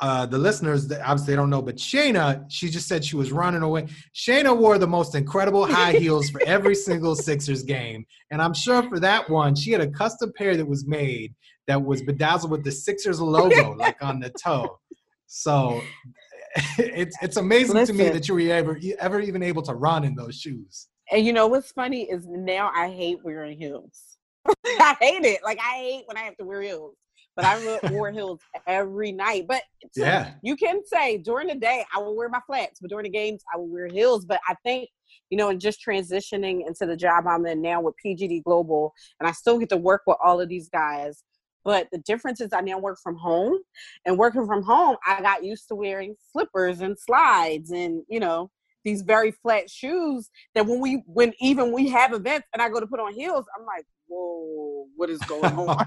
uh 0.00 0.26
the 0.26 0.38
listeners 0.38 0.90
obviously 0.92 1.32
they 1.32 1.36
don't 1.36 1.50
know, 1.50 1.62
but 1.62 1.76
Shayna, 1.76 2.44
she 2.48 2.68
just 2.68 2.88
said 2.88 3.04
she 3.04 3.16
was 3.16 3.32
running 3.32 3.62
away. 3.62 3.86
Shayna 4.14 4.56
wore 4.56 4.78
the 4.78 4.86
most 4.86 5.14
incredible 5.14 5.66
high 5.66 5.92
heels 5.92 6.30
for 6.30 6.40
every 6.46 6.74
single 6.88 7.14
Sixers 7.14 7.62
game. 7.62 8.06
And 8.30 8.40
I'm 8.40 8.54
sure 8.54 8.82
for 8.88 8.98
that 9.00 9.28
one, 9.28 9.54
she 9.54 9.72
had 9.72 9.80
a 9.80 9.90
custom 9.90 10.32
pair 10.36 10.56
that 10.56 10.66
was 10.66 10.86
made 10.86 11.34
that 11.66 11.82
was 11.82 12.02
bedazzled 12.02 12.50
with 12.50 12.64
the 12.64 12.72
Sixers 12.72 13.20
logo, 13.20 13.74
like 13.78 14.02
on 14.02 14.20
the 14.20 14.30
toe. 14.30 14.78
So 15.26 15.80
it's 16.78 17.16
it's 17.22 17.36
amazing 17.36 17.86
to 17.86 17.92
me 17.92 18.08
that 18.08 18.26
you 18.26 18.34
were 18.34 18.40
ever 18.40 18.78
ever 18.98 19.20
even 19.20 19.42
able 19.42 19.62
to 19.62 19.74
run 19.74 20.04
in 20.04 20.14
those 20.14 20.36
shoes. 20.36 20.88
And 21.12 21.24
you 21.24 21.32
know 21.32 21.46
what's 21.46 21.72
funny 21.72 22.02
is 22.02 22.26
now 22.26 22.70
I 22.74 22.88
hate 22.88 23.18
wearing 23.24 23.58
heels. 23.58 24.16
I 24.46 24.96
hate 25.00 25.24
it. 25.24 25.42
Like 25.44 25.58
I 25.60 25.74
hate 25.74 26.02
when 26.06 26.16
I 26.16 26.20
have 26.20 26.36
to 26.38 26.44
wear 26.44 26.62
heels. 26.62 26.94
But 27.36 27.44
I 27.44 27.78
wore 27.90 28.10
heels 28.10 28.40
every 28.66 29.12
night. 29.12 29.46
But 29.48 29.62
so 29.92 30.04
Yeah. 30.04 30.32
you 30.42 30.56
can 30.56 30.84
say 30.84 31.18
during 31.18 31.48
the 31.48 31.54
day 31.54 31.84
I 31.94 31.98
will 31.98 32.16
wear 32.16 32.28
my 32.28 32.40
flats, 32.46 32.80
but 32.80 32.90
during 32.90 33.04
the 33.04 33.10
games 33.10 33.42
I 33.52 33.56
will 33.56 33.68
wear 33.68 33.86
heels. 33.86 34.24
But 34.24 34.40
I 34.48 34.54
think 34.64 34.88
you 35.30 35.36
know, 35.38 35.48
and 35.48 35.60
just 35.60 35.84
transitioning 35.84 36.66
into 36.66 36.86
the 36.86 36.96
job 36.96 37.26
I'm 37.26 37.46
in 37.46 37.62
now 37.62 37.80
with 37.80 37.94
PGD 38.04 38.42
Global, 38.44 38.92
and 39.18 39.28
I 39.28 39.32
still 39.32 39.58
get 39.58 39.68
to 39.70 39.76
work 39.76 40.02
with 40.06 40.16
all 40.22 40.40
of 40.40 40.48
these 40.48 40.68
guys. 40.68 41.22
But 41.64 41.88
the 41.92 41.98
difference 41.98 42.40
is 42.40 42.52
I 42.52 42.60
now 42.60 42.78
work 42.78 42.98
from 43.02 43.16
home, 43.16 43.58
and 44.06 44.18
working 44.18 44.46
from 44.46 44.62
home, 44.62 44.96
I 45.06 45.20
got 45.20 45.44
used 45.44 45.68
to 45.68 45.74
wearing 45.74 46.16
slippers 46.32 46.80
and 46.80 46.98
slides, 46.98 47.70
and 47.70 48.02
you 48.08 48.20
know 48.20 48.50
these 48.84 49.02
very 49.02 49.30
flat 49.30 49.68
shoes 49.68 50.30
that 50.54 50.66
when 50.66 50.80
we 50.80 51.02
when 51.06 51.32
even 51.40 51.72
we 51.72 51.88
have 51.90 52.12
events 52.12 52.46
and 52.52 52.62
I 52.62 52.68
go 52.68 52.80
to 52.80 52.86
put 52.86 53.00
on 53.00 53.12
heels, 53.12 53.44
I'm 53.58 53.66
like, 53.66 53.84
whoa, 54.10 54.86
what 54.96 55.08
is 55.10 55.20
going 55.28 55.54
on? 55.54 55.86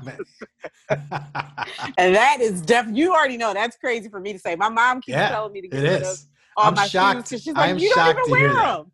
and 1.98 2.16
that 2.16 2.38
is 2.42 2.62
def. 2.62 2.88
You 2.92 3.14
already 3.14 3.38
know 3.38 3.54
that's 3.54 3.78
crazy 3.78 4.10
for 4.10 4.20
me 4.20 4.34
to 4.34 4.40
say. 4.40 4.56
My 4.56 4.70
mom 4.70 5.02
keeps 5.02 5.18
Yeah, 5.18 5.30
telling 5.30 5.54
me 5.54 5.62
to 5.62 5.68
get 5.68 5.82
rid 5.82 6.04
of 6.04 6.18
all 6.58 6.70
I'm 6.70 6.76
my 6.76 6.88
shocked. 6.88 7.16
shoes 7.16 7.24
because 7.30 7.44
she's 7.44 7.56
like, 7.56 7.80
you 7.80 7.90
don't 7.90 8.08
even 8.08 8.24
wear 8.30 8.66
them. 8.66 8.92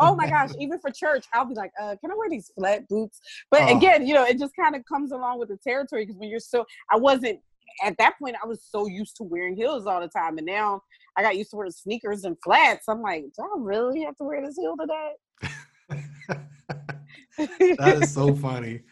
oh 0.00 0.14
my 0.14 0.28
gosh, 0.28 0.50
even 0.58 0.78
for 0.80 0.90
church, 0.90 1.24
I'll 1.32 1.44
be 1.46 1.54
like, 1.54 1.70
uh, 1.80 1.96
can 2.00 2.10
I 2.10 2.14
wear 2.16 2.28
these 2.28 2.50
flat 2.56 2.86
boots? 2.88 3.20
But 3.50 3.62
Oh. 3.62 3.76
again, 3.76 4.06
you 4.06 4.14
know, 4.14 4.24
it 4.24 4.38
just 4.38 4.52
kind 4.60 4.74
of 4.76 4.82
comes 4.84 5.12
along 5.12 5.38
with 5.38 5.48
the 5.48 5.58
territory 5.66 6.04
because 6.04 6.18
when 6.18 6.28
you're 6.28 6.40
so, 6.40 6.64
I 6.92 6.96
wasn't 6.96 7.40
at 7.82 7.96
that 7.98 8.18
point. 8.18 8.36
I 8.42 8.46
was 8.46 8.62
so 8.62 8.86
used 8.86 9.16
to 9.16 9.24
wearing 9.24 9.56
heels 9.56 9.86
all 9.86 10.00
the 10.00 10.08
time, 10.08 10.38
and 10.38 10.46
now 10.46 10.80
I 11.16 11.22
got 11.22 11.36
used 11.36 11.50
to 11.50 11.56
wearing 11.56 11.72
sneakers 11.72 12.24
and 12.24 12.36
flats. 12.42 12.88
I'm 12.88 13.02
like, 13.02 13.24
do 13.36 13.42
I 13.42 13.48
really 13.58 14.02
have 14.02 14.16
to 14.16 14.24
wear 14.24 14.44
this 14.44 14.56
heel 14.56 14.76
today? 14.78 15.12
that 17.38 17.98
is 18.02 18.12
so 18.12 18.34
funny. 18.34 18.82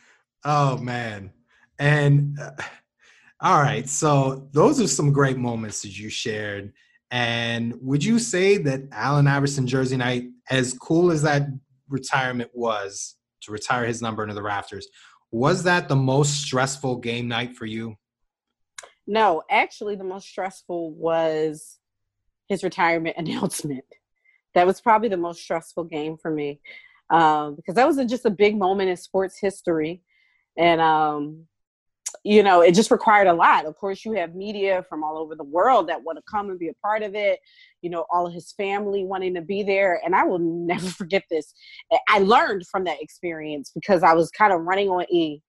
Oh 0.45 0.77
man. 0.79 1.33
And 1.79 2.39
uh, 2.39 2.51
all 3.41 3.61
right, 3.61 3.89
so 3.89 4.49
those 4.53 4.81
are 4.81 4.87
some 4.87 5.13
great 5.13 5.37
moments 5.37 5.83
that 5.83 5.99
you 5.99 6.09
shared. 6.09 6.73
And 7.11 7.75
would 7.81 8.03
you 8.03 8.19
say 8.19 8.57
that 8.59 8.83
Allen 8.93 9.27
Iverson 9.27 9.67
Jersey 9.67 9.97
Night, 9.97 10.29
as 10.49 10.75
cool 10.75 11.11
as 11.11 11.23
that 11.23 11.43
retirement 11.89 12.51
was 12.55 13.17
to 13.43 13.53
retire 13.53 13.85
his 13.85 14.01
number 14.01 14.23
into 14.23 14.35
the 14.35 14.43
rafters, 14.43 14.87
was 15.31 15.65
that 15.65 15.89
the 15.89 15.97
most 15.97 16.41
stressful 16.43 16.97
game 16.97 17.29
night 17.29 17.57
for 17.57 17.67
you? 17.67 17.97
No, 19.07 19.43
actually, 19.51 19.97
the 19.97 20.05
most 20.05 20.29
stressful 20.29 20.93
was 20.93 21.79
his 22.49 22.63
retirement 22.63 23.17
announcement. 23.19 23.85
That 24.55 24.67
was 24.67 24.81
probably 24.81 25.09
the 25.09 25.17
most 25.17 25.43
stressful 25.43 25.85
game 25.85 26.17
for 26.17 26.31
me 26.31 26.61
um, 27.13 27.55
because 27.55 27.75
that 27.75 27.87
was 27.87 27.99
just 28.09 28.25
a 28.25 28.31
big 28.31 28.59
moment 28.59 28.89
in 28.89 28.97
sports 28.97 29.39
history. 29.39 30.01
And, 30.57 30.81
um, 30.81 31.45
you 32.25 32.43
know, 32.43 32.63
it 32.63 32.75
just 32.75 32.91
required 32.91 33.27
a 33.27 33.35
lot. 33.35 33.67
Of 33.67 33.77
course, 33.77 34.05
you 34.05 34.13
have 34.13 34.35
media 34.35 34.85
from 34.89 35.05
all 35.05 35.19
over 35.19 35.35
the 35.35 35.45
world 35.45 35.89
that 35.89 36.03
want 36.03 36.19
to 36.19 36.23
come 36.29 36.51
and 36.51 36.59
be 36.59 36.69
a 36.69 36.75
part 36.75 37.03
of 37.03 37.15
it, 37.15 37.39
you 37.83 37.91
know, 37.91 38.07
all 38.11 38.27
of 38.27 38.33
his 38.33 38.53
family 38.53 39.05
wanting 39.05 39.35
to 39.35 39.43
be 39.43 39.63
there. 39.63 40.01
And 40.05 40.17
I 40.17 40.25
will 40.25 40.39
never 40.41 40.87
forget 40.87 41.25
this. 41.31 41.53
I 42.09 42.21
learned 42.21 42.67
from 42.67 42.85
that 42.85 43.03
experience 43.03 43.71
because 43.75 44.03
I 44.03 44.15
was 44.15 44.31
kind 44.31 44.53
of 44.53 44.63
running 44.63 44.89
on 44.89 45.05
E 45.11 45.43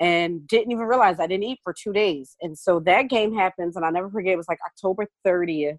and 0.00 0.46
didn't 0.46 0.70
even 0.70 0.84
realize 0.84 1.18
I 1.18 1.26
didn't 1.26 1.44
eat 1.44 1.60
for 1.64 1.72
two 1.72 1.92
days. 1.92 2.36
And 2.42 2.56
so 2.56 2.78
that 2.80 3.08
game 3.08 3.34
happens, 3.34 3.74
and 3.74 3.84
I'll 3.84 3.92
never 3.92 4.10
forget. 4.10 4.34
It 4.34 4.36
was 4.36 4.48
like 4.48 4.60
October 4.66 5.06
30th, 5.26 5.78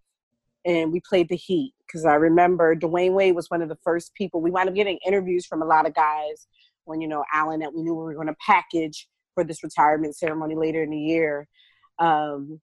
and 0.65 0.91
we 0.91 0.99
played 1.07 1.29
the 1.29 1.37
Heat 1.37 1.73
because 1.89 2.05
I 2.05 2.13
remember 2.13 2.75
Dwyane 2.75 3.13
Wade 3.13 3.35
was 3.35 3.49
one 3.49 3.61
of 3.61 3.69
the 3.69 3.77
first 3.83 4.13
people. 4.13 4.41
We 4.41 4.51
wound 4.51 4.69
up 4.69 4.75
getting 4.75 4.99
interviews 5.05 5.45
from 5.45 5.61
a 5.61 5.65
lot 5.65 5.87
of 5.87 5.95
guys 5.95 6.47
when 6.85 7.01
you 7.01 7.07
know 7.07 7.23
Allen 7.33 7.59
that 7.61 7.73
we 7.73 7.81
knew 7.81 7.93
we 7.93 8.03
were 8.03 8.13
going 8.13 8.27
to 8.27 8.35
package 8.45 9.07
for 9.33 9.43
this 9.43 9.63
retirement 9.63 10.15
ceremony 10.15 10.55
later 10.55 10.83
in 10.83 10.91
the 10.91 10.97
year. 10.97 11.47
Um, 11.97 12.59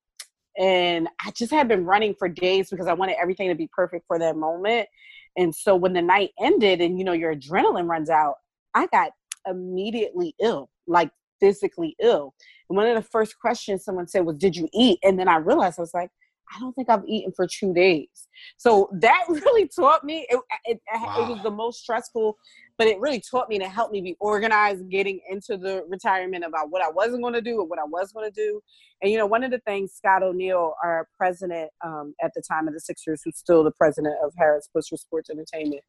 and 0.58 1.08
I 1.24 1.30
just 1.32 1.52
had 1.52 1.68
been 1.68 1.84
running 1.84 2.14
for 2.14 2.28
days 2.28 2.70
because 2.70 2.86
I 2.86 2.94
wanted 2.94 3.16
everything 3.20 3.48
to 3.48 3.54
be 3.54 3.68
perfect 3.72 4.06
for 4.06 4.18
that 4.18 4.36
moment. 4.36 4.88
And 5.36 5.54
so 5.54 5.76
when 5.76 5.92
the 5.92 6.02
night 6.02 6.30
ended, 6.40 6.80
and 6.80 6.98
you 6.98 7.04
know 7.04 7.12
your 7.12 7.34
adrenaline 7.34 7.88
runs 7.88 8.10
out, 8.10 8.36
I 8.74 8.86
got 8.86 9.10
immediately 9.46 10.34
ill, 10.40 10.70
like 10.86 11.10
physically 11.40 11.96
ill. 12.00 12.34
And 12.68 12.76
one 12.76 12.86
of 12.86 12.96
the 12.96 13.08
first 13.10 13.38
questions 13.38 13.84
someone 13.84 14.08
said 14.08 14.24
was, 14.24 14.38
Did 14.38 14.56
you 14.56 14.68
eat? 14.72 14.98
And 15.02 15.18
then 15.18 15.28
I 15.28 15.36
realized 15.36 15.78
I 15.78 15.82
was 15.82 15.94
like, 15.94 16.10
I 16.54 16.60
don't 16.60 16.72
think 16.74 16.88
I've 16.88 17.04
eaten 17.06 17.32
for 17.34 17.46
two 17.46 17.72
days. 17.74 18.28
So 18.56 18.88
that 19.00 19.24
really 19.28 19.68
taught 19.68 20.04
me. 20.04 20.26
It, 20.28 20.40
it, 20.64 20.80
it 20.92 21.28
was 21.28 21.42
the 21.42 21.50
most 21.50 21.80
stressful, 21.80 22.36
but 22.78 22.86
it 22.86 23.00
really 23.00 23.20
taught 23.20 23.48
me 23.48 23.58
to 23.58 23.68
help 23.68 23.90
me 23.90 24.00
be 24.00 24.16
organized 24.20 24.88
getting 24.88 25.20
into 25.28 25.56
the 25.56 25.84
retirement 25.88 26.44
about 26.44 26.70
what 26.70 26.82
I 26.82 26.90
wasn't 26.90 27.22
going 27.22 27.34
to 27.34 27.42
do 27.42 27.60
and 27.60 27.68
what 27.68 27.78
I 27.78 27.84
was 27.84 28.12
going 28.12 28.30
to 28.30 28.34
do. 28.34 28.60
And, 29.02 29.10
you 29.10 29.18
know, 29.18 29.26
one 29.26 29.44
of 29.44 29.50
the 29.50 29.60
things 29.60 29.92
Scott 29.92 30.22
O'Neill, 30.22 30.74
our 30.82 31.08
president 31.16 31.70
um, 31.84 32.14
at 32.22 32.32
the 32.34 32.42
time 32.42 32.68
of 32.68 32.74
the 32.74 32.80
Sixers, 32.80 33.22
who's 33.24 33.36
still 33.36 33.64
the 33.64 33.72
president 33.72 34.14
of 34.24 34.32
Harris 34.36 34.68
Blitzer 34.74 34.98
Sports 34.98 35.30
Entertainment, 35.30 35.82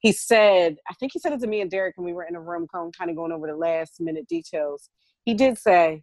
he 0.00 0.12
said, 0.12 0.76
I 0.90 0.94
think 0.94 1.12
he 1.12 1.18
said 1.18 1.32
it 1.32 1.40
to 1.40 1.46
me 1.46 1.60
and 1.60 1.70
Derek 1.70 1.96
when 1.96 2.06
we 2.06 2.12
were 2.12 2.24
in 2.24 2.34
a 2.34 2.40
room 2.40 2.66
kind 2.72 3.10
of 3.10 3.16
going 3.16 3.32
over 3.32 3.46
the 3.46 3.56
last 3.56 4.00
minute 4.00 4.26
details. 4.28 4.88
He 5.24 5.34
did 5.34 5.58
say, 5.58 6.02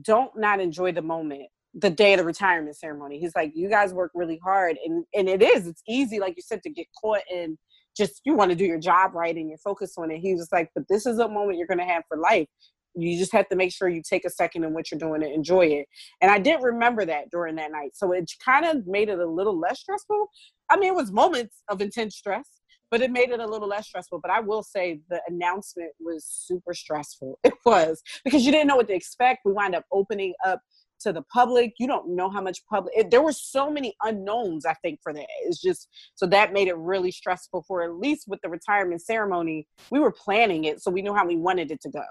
don't 0.00 0.36
not 0.38 0.60
enjoy 0.60 0.92
the 0.92 1.02
moment 1.02 1.48
the 1.74 1.90
day 1.90 2.12
of 2.12 2.18
the 2.18 2.24
retirement 2.24 2.76
ceremony. 2.76 3.18
He's 3.18 3.34
like, 3.34 3.52
you 3.54 3.68
guys 3.68 3.94
work 3.94 4.10
really 4.14 4.40
hard, 4.42 4.76
and 4.84 5.04
and 5.14 5.28
it 5.28 5.42
is. 5.42 5.66
It's 5.66 5.82
easy, 5.88 6.18
like 6.18 6.34
you 6.36 6.42
said, 6.42 6.62
to 6.62 6.70
get 6.70 6.86
caught 7.00 7.22
in 7.30 7.56
just 7.96 8.20
you 8.24 8.34
want 8.34 8.50
to 8.50 8.56
do 8.56 8.64
your 8.64 8.78
job 8.78 9.14
right 9.14 9.36
and 9.36 9.48
you're 9.48 9.58
focused 9.58 9.98
on 9.98 10.10
it. 10.10 10.18
He 10.18 10.34
was 10.34 10.48
like, 10.52 10.70
but 10.74 10.84
this 10.88 11.06
is 11.06 11.18
a 11.18 11.28
moment 11.28 11.58
you're 11.58 11.66
going 11.66 11.78
to 11.78 11.84
have 11.84 12.04
for 12.08 12.16
life. 12.16 12.48
You 12.94 13.18
just 13.18 13.32
have 13.32 13.48
to 13.48 13.56
make 13.56 13.72
sure 13.72 13.88
you 13.88 14.02
take 14.06 14.24
a 14.24 14.30
second 14.30 14.64
in 14.64 14.74
what 14.74 14.90
you're 14.90 14.98
doing 14.98 15.22
and 15.22 15.32
enjoy 15.32 15.66
it. 15.66 15.86
And 16.20 16.30
I 16.30 16.38
did 16.38 16.62
remember 16.62 17.06
that 17.06 17.30
during 17.30 17.56
that 17.56 17.72
night, 17.72 17.92
so 17.94 18.12
it 18.12 18.30
kind 18.44 18.66
of 18.66 18.86
made 18.86 19.08
it 19.08 19.18
a 19.18 19.26
little 19.26 19.58
less 19.58 19.80
stressful. 19.80 20.28
I 20.70 20.76
mean, 20.76 20.92
it 20.92 20.96
was 20.96 21.10
moments 21.10 21.62
of 21.68 21.80
intense 21.80 22.16
stress. 22.16 22.48
But 22.90 23.00
it 23.00 23.10
made 23.10 23.30
it 23.30 23.40
a 23.40 23.46
little 23.46 23.68
less 23.68 23.86
stressful. 23.86 24.20
But 24.20 24.30
I 24.30 24.40
will 24.40 24.62
say 24.62 25.00
the 25.08 25.18
announcement 25.26 25.92
was 25.98 26.26
super 26.26 26.74
stressful. 26.74 27.38
It 27.44 27.54
was 27.64 28.02
because 28.22 28.44
you 28.44 28.52
didn't 28.52 28.66
know 28.66 28.76
what 28.76 28.88
to 28.88 28.94
expect. 28.94 29.46
We 29.46 29.52
wind 29.52 29.74
up 29.74 29.86
opening 29.90 30.34
up 30.44 30.60
to 31.02 31.12
the 31.12 31.22
public. 31.32 31.72
You 31.78 31.86
don't 31.86 32.14
know 32.16 32.28
how 32.30 32.40
much 32.40 32.64
public. 32.68 32.92
It, 32.96 33.10
there 33.10 33.22
were 33.22 33.32
so 33.32 33.70
many 33.70 33.94
unknowns. 34.02 34.64
I 34.66 34.74
think 34.82 35.00
for 35.02 35.12
that, 35.12 35.26
it's 35.44 35.60
just 35.60 35.88
so 36.14 36.26
that 36.26 36.52
made 36.52 36.68
it 36.68 36.76
really 36.76 37.10
stressful. 37.10 37.64
For 37.68 37.82
at 37.82 37.94
least 37.94 38.24
with 38.28 38.40
the 38.42 38.48
retirement 38.48 39.02
ceremony, 39.02 39.66
we 39.90 39.98
were 40.00 40.12
planning 40.12 40.64
it, 40.64 40.80
so 40.82 40.90
we 40.90 41.02
knew 41.02 41.14
how 41.14 41.26
we 41.26 41.36
wanted 41.36 41.70
it 41.70 41.80
to 41.82 41.90
go. 41.90 42.02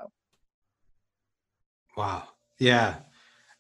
Wow. 1.98 2.24
Yeah. 2.60 2.96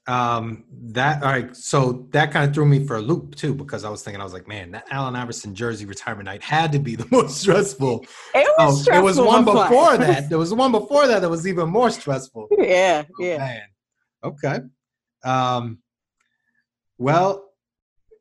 Um, 0.08 0.64
that 0.94 1.22
all 1.22 1.30
right. 1.30 1.56
So 1.56 2.08
that 2.12 2.32
kind 2.32 2.48
of 2.48 2.56
threw 2.56 2.66
me 2.66 2.86
for 2.86 2.96
a 2.98 3.02
loop 3.02 3.36
too, 3.36 3.54
because 3.54 3.84
I 3.86 3.90
was 3.90 4.02
thinking, 4.04 4.20
I 4.20 4.24
was 4.24 4.34
like, 4.34 4.48
man, 4.48 4.72
that 4.72 4.88
Allen 4.90 5.16
Iverson 5.16 5.54
jersey 5.54 5.86
retirement 5.86 6.26
night 6.26 6.42
had 6.42 6.72
to 6.72 6.80
be 6.80 6.96
the 6.96 7.06
most 7.12 7.38
stressful. 7.40 8.06
It 8.34 8.40
was 8.40 8.50
Oh, 8.58 8.72
stressful. 8.82 8.94
there 8.94 9.04
was 9.04 9.20
one 9.20 9.46
fun. 9.46 9.56
before 9.70 9.98
that. 9.98 10.30
There 10.30 10.40
was 10.40 10.54
one 10.54 10.72
before 10.72 11.08
that 11.08 11.20
that 11.22 11.30
was 11.30 11.46
even 11.48 11.70
more 11.70 11.92
stressful. 11.92 12.48
yeah, 12.58 13.04
Oh, 13.08 13.24
yeah. 13.24 13.38
Man. 13.38 13.62
Okay. 14.24 14.60
Um, 15.24 15.80
well, 16.98 17.48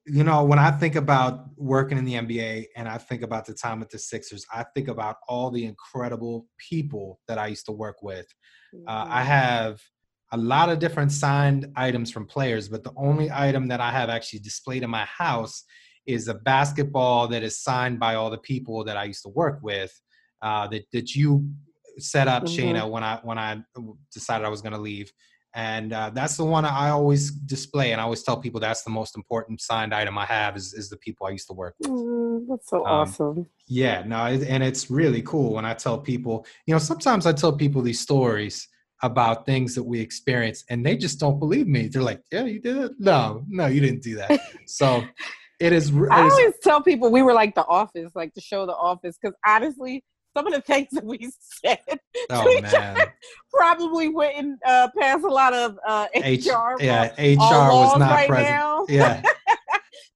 you 0.06 0.24
know, 0.24 0.44
when 0.44 0.58
I 0.58 0.70
think 0.70 0.96
about 0.96 1.46
working 1.56 1.98
in 1.98 2.04
the 2.04 2.14
NBA 2.14 2.66
and 2.76 2.88
I 2.88 2.98
think 2.98 3.22
about 3.22 3.44
the 3.46 3.54
time 3.54 3.80
with 3.80 3.90
the 3.90 3.98
Sixers, 3.98 4.46
I 4.52 4.64
think 4.74 4.88
about 4.88 5.16
all 5.28 5.50
the 5.50 5.64
incredible 5.64 6.46
people 6.70 7.20
that 7.28 7.38
I 7.38 7.48
used 7.48 7.66
to 7.66 7.72
work 7.72 8.02
with. 8.02 8.26
Uh, 8.88 9.06
I 9.08 9.22
have 9.22 9.80
a 10.32 10.36
lot 10.36 10.68
of 10.68 10.78
different 10.78 11.12
signed 11.12 11.66
items 11.76 12.10
from 12.10 12.26
players, 12.26 12.68
but 12.68 12.82
the 12.82 12.92
only 12.96 13.30
item 13.32 13.68
that 13.68 13.80
I 13.80 13.90
have 13.90 14.08
actually 14.08 14.38
displayed 14.40 14.82
in 14.82 14.90
my 14.90 15.04
house 15.04 15.64
is 16.06 16.28
a 16.28 16.34
basketball 16.34 17.28
that 17.28 17.42
is 17.42 17.62
signed 17.62 18.00
by 18.00 18.14
all 18.14 18.30
the 18.30 18.38
people 18.38 18.84
that 18.84 18.96
I 18.96 19.04
used 19.04 19.22
to 19.24 19.28
work 19.28 19.60
with. 19.62 19.92
Uh, 20.42 20.66
that 20.68 20.84
that 20.92 21.14
you 21.14 21.50
set 21.98 22.26
up 22.26 22.44
Mhm. 22.44 22.48
Shayna 22.48 22.90
when 22.90 23.04
I 23.04 23.16
when 23.22 23.38
I 23.38 23.62
decided 24.12 24.46
I 24.46 24.48
was 24.48 24.62
going 24.62 24.72
to 24.72 24.78
leave, 24.78 25.12
and 25.54 25.92
uh, 25.92 26.10
that's 26.10 26.36
the 26.36 26.44
one 26.44 26.64
I 26.64 26.90
always 26.90 27.30
display, 27.30 27.92
and 27.92 28.00
I 28.00 28.04
always 28.04 28.22
tell 28.22 28.36
people 28.40 28.60
that's 28.60 28.82
the 28.82 28.90
most 28.90 29.16
important 29.16 29.60
signed 29.60 29.92
item 29.94 30.16
I 30.18 30.26
have 30.26 30.56
is 30.56 30.72
is 30.74 30.88
the 30.88 30.96
people 30.96 31.26
I 31.26 31.30
used 31.30 31.48
to 31.48 31.54
work 31.54 31.74
with. 31.80 31.90
Mm, 31.90 32.46
that's 32.48 32.68
so 32.68 32.84
Um, 32.86 33.00
awesome. 33.00 33.46
Yeah, 33.66 34.02
no, 34.04 34.26
it- 34.26 34.48
and 34.48 34.62
it's 34.62 34.90
really 34.90 35.22
cool 35.22 35.54
when 35.54 35.64
I 35.64 35.74
tell 35.74 35.98
people. 35.98 36.46
You 36.66 36.74
know, 36.74 36.78
sometimes 36.78 37.26
I 37.26 37.32
tell 37.32 37.52
people 37.52 37.82
these 37.82 38.00
stories 38.00 38.68
about 39.02 39.46
things 39.46 39.74
that 39.74 39.82
we 39.82 39.98
experienced, 40.00 40.66
and 40.70 40.84
they 40.84 40.96
just 40.96 41.18
don't 41.18 41.38
believe 41.38 41.66
me. 41.66 41.88
They're 41.88 42.02
like, 42.02 42.22
"Yeah, 42.30 42.44
you 42.44 42.60
did 42.60 42.76
it." 42.76 42.92
No, 42.98 43.44
no, 43.48 43.66
you 43.66 43.80
didn't 43.80 44.02
do 44.02 44.16
that. 44.16 44.40
so 44.66 45.04
it 45.58 45.72
is. 45.72 45.90
It 45.90 46.12
I 46.12 46.26
is 46.26 46.32
always 46.32 46.54
tell 46.62 46.82
people 46.82 47.10
we 47.10 47.22
were 47.22 47.32
like 47.34 47.54
the 47.54 47.66
office, 47.66 48.12
like 48.14 48.34
the 48.34 48.40
show 48.40 48.66
The 48.66 48.74
Office, 48.74 49.18
because 49.20 49.36
honestly, 49.46 50.04
some 50.36 50.46
of 50.46 50.52
the 50.52 50.60
things 50.60 50.88
that 50.92 51.04
we 51.04 51.30
said 51.40 51.78
oh 52.30 52.60
man, 52.62 52.98
probably 53.52 54.08
wouldn't 54.08 54.58
uh, 54.66 54.88
pass 54.98 55.22
a 55.22 55.28
lot 55.28 55.52
of 55.52 55.76
uh, 55.86 56.06
H, 56.14 56.46
HR. 56.46 56.76
yeah, 56.80 57.12
HR 57.18 57.72
was 57.72 57.98
not 57.98 58.10
right 58.10 58.28
present. 58.28 58.48
now. 58.48 58.84
Yeah, 58.88 59.22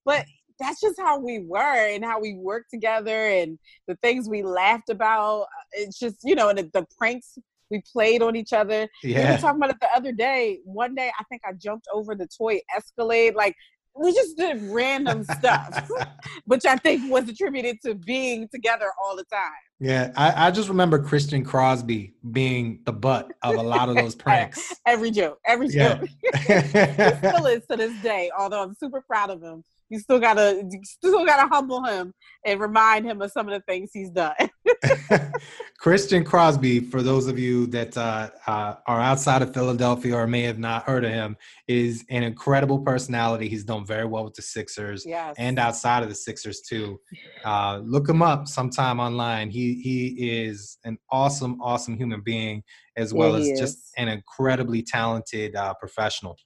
but 0.05 0.25
that's 0.61 0.81
just 0.81 0.99
how 1.01 1.19
we 1.19 1.41
were 1.41 1.89
and 1.89 2.05
how 2.05 2.21
we 2.21 2.35
worked 2.35 2.71
together 2.71 3.27
and 3.29 3.59
the 3.89 3.97
things 3.97 4.29
we 4.29 4.43
laughed 4.43 4.89
about. 4.89 5.43
Uh, 5.43 5.47
It's 5.73 5.99
just, 5.99 6.19
you 6.23 6.35
know, 6.35 6.53
the, 6.53 6.71
the 6.73 6.87
pranks 6.97 7.37
we 7.71 7.83
played 7.93 8.23
on 8.23 8.37
each 8.37 8.53
other. 8.53 8.89
Yeah. 9.03 9.25
We 9.25 9.31
were 9.33 9.39
talking 9.39 9.61
about 9.61 9.71
it 9.71 9.81
the 9.81 9.95
other 9.95 10.13
day. 10.13 10.61
One 10.65 10.95
day, 10.95 11.11
I 11.19 11.25
think 11.25 11.43
I 11.45 11.53
jumped 11.55 11.87
over 11.93 12.15
the 12.15 12.29
toy 12.29 12.61
Escalade. 12.77 13.35
Like, 13.35 13.57
we 13.97 14.13
just 14.13 14.37
did 14.37 14.61
random 14.63 15.25
stuff, 15.25 15.89
which 16.47 16.65
I 16.67 16.77
think 16.77 17.03
was 17.11 17.29
attributed 17.29 17.79
to 17.85 17.95
being 17.95 18.49
together 18.53 18.87
all 19.03 19.17
the 19.17 19.25
time. 19.25 19.51
Yeah, 19.81 20.13
I, 20.17 20.47
I 20.47 20.51
just 20.51 20.69
remember 20.69 21.03
Christian 21.03 21.45
Crosby 21.45 22.15
being 22.33 22.81
the 22.85 22.93
butt 22.93 23.33
of 23.43 23.57
a 23.57 23.63
lot 23.63 23.89
of 23.89 23.97
those 23.97 24.15
pranks. 24.17 24.75
Every 24.87 25.11
joke, 25.11 25.39
every 25.47 25.69
Yeah. 25.69 25.97
joke. 25.97 26.09
he 26.47 27.29
still 27.29 27.47
is 27.47 27.63
to 27.71 27.77
this 27.77 27.93
day. 28.03 28.31
Although 28.37 28.63
I'm 28.63 28.75
super 28.75 29.01
proud 29.01 29.31
of 29.31 29.43
him, 29.43 29.65
you 29.91 29.99
still 29.99 30.19
gotta, 30.19 30.63
you 30.71 30.81
still 30.85 31.25
gotta 31.27 31.49
humble 31.49 31.85
him 31.85 32.13
and 32.45 32.61
remind 32.61 33.07
him 33.07 33.21
of 33.23 33.31
some 33.31 33.49
of 33.49 33.55
the 33.55 33.63
things 33.69 33.91
he's 33.93 34.11
done. 34.11 34.35
Christian 35.79 36.25
Crosby, 36.25 36.81
for 36.81 37.03
those 37.03 37.27
of 37.27 37.39
you 37.39 37.67
that 37.69 37.97
uh, 37.97 38.31
uh, 38.47 38.75
are 38.87 39.01
outside 39.01 39.43
of 39.43 39.53
Philadelphia 39.53 40.15
or 40.15 40.27
may 40.27 40.43
have 40.43 40.59
not 40.59 40.85
heard 40.85 41.05
of 41.05 41.11
him, 41.11 41.37
is 41.69 42.05
an 42.11 42.23
incredible 42.23 42.79
personality. 42.81 43.49
He's 43.49 43.65
done 43.65 43.85
very 43.85 44.07
well 44.07 44.25
with 44.25 44.35
the 44.35 44.43
Sixers 44.43 45.05
yes. 45.07 45.35
and 45.39 45.59
outside 45.59 46.03
of 46.03 46.09
the 46.09 46.15
Sixers 46.15 46.61
too. 46.63 47.01
Uh, 47.45 47.81
look 47.85 48.09
him 48.09 48.23
up 48.23 48.49
sometime 48.49 49.01
online. 49.01 49.51
He 49.51 49.75
he 49.75 50.45
is 50.47 50.79
an 50.85 50.99
awesome, 51.11 51.61
awesome 51.61 51.97
human 51.97 52.23
being 52.23 52.63
as 52.97 53.13
well 53.13 53.39
Yeah, 53.39 53.53
as 53.53 53.61
just 53.61 53.79
is. 53.79 53.93
an 53.99 54.09
incredibly 54.09 54.83
talented 54.83 55.57
uh, 55.57 55.75
professional. 55.75 56.37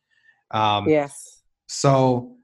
Um, 0.50 0.88
yes. 0.88 1.42
so, 1.68 2.37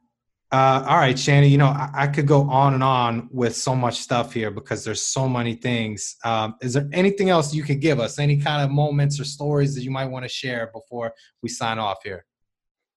uh, 0.54 0.84
all 0.86 0.98
right, 0.98 1.18
Shannon, 1.18 1.50
you 1.50 1.58
know, 1.58 1.66
I, 1.66 1.90
I 1.92 2.06
could 2.06 2.28
go 2.28 2.42
on 2.42 2.74
and 2.74 2.84
on 2.84 3.28
with 3.32 3.56
so 3.56 3.74
much 3.74 3.98
stuff 3.98 4.32
here 4.32 4.52
because 4.52 4.84
there's 4.84 5.02
so 5.02 5.28
many 5.28 5.54
things. 5.54 6.14
Um, 6.24 6.54
is 6.62 6.74
there 6.74 6.88
anything 6.92 7.28
else 7.28 7.52
you 7.52 7.64
could 7.64 7.80
give 7.80 7.98
us? 7.98 8.20
Any 8.20 8.36
kind 8.36 8.62
of 8.62 8.70
moments 8.70 9.18
or 9.18 9.24
stories 9.24 9.74
that 9.74 9.82
you 9.82 9.90
might 9.90 10.06
want 10.06 10.24
to 10.24 10.28
share 10.28 10.70
before 10.72 11.12
we 11.42 11.48
sign 11.48 11.80
off 11.80 12.04
here? 12.04 12.24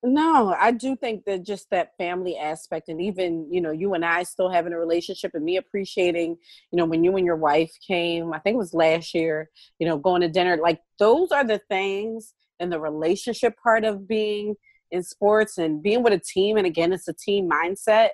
No, 0.04 0.56
I 0.60 0.70
do 0.70 0.96
think 0.96 1.26
that 1.26 1.48
just 1.48 1.72
that 1.72 1.98
family 1.98 2.38
aspect, 2.38 2.89
and 2.89 3.02
even 3.02 3.52
you 3.52 3.60
know, 3.60 3.72
you 3.72 3.96
and 3.96 4.06
I 4.06 4.22
still 4.22 4.52
having 4.52 4.72
a 4.72 4.78
relationship, 4.78 5.32
and 5.34 5.43
me 5.43 5.58
appreciating, 5.58 6.38
you 6.72 6.78
know, 6.78 6.86
when 6.86 7.04
you 7.04 7.17
and 7.17 7.26
your 7.26 7.38
wife 7.38 7.72
came, 7.88 8.34
I 8.34 8.39
think 8.39 8.54
it 8.54 8.60
was 8.60 8.76
last 8.76 9.15
year, 9.15 9.50
you 9.80 9.88
know, 9.88 9.98
going 9.98 10.22
to 10.22 10.30
dinner, 10.30 10.58
like 10.58 10.80
those 11.00 11.32
are 11.32 11.43
the 11.43 11.60
things 11.70 12.36
and 12.60 12.72
the 12.72 12.80
relationship 12.80 13.56
part 13.63 13.84
of 13.84 14.08
being 14.08 14.56
in 14.91 15.04
sports 15.04 15.58
and 15.58 15.82
being 15.82 16.04
with 16.04 16.13
a 16.13 16.19
team. 16.19 16.58
And 16.58 16.65
again, 16.65 16.93
it's 16.93 17.08
a 17.08 17.13
team 17.13 17.50
mindset. 17.50 18.10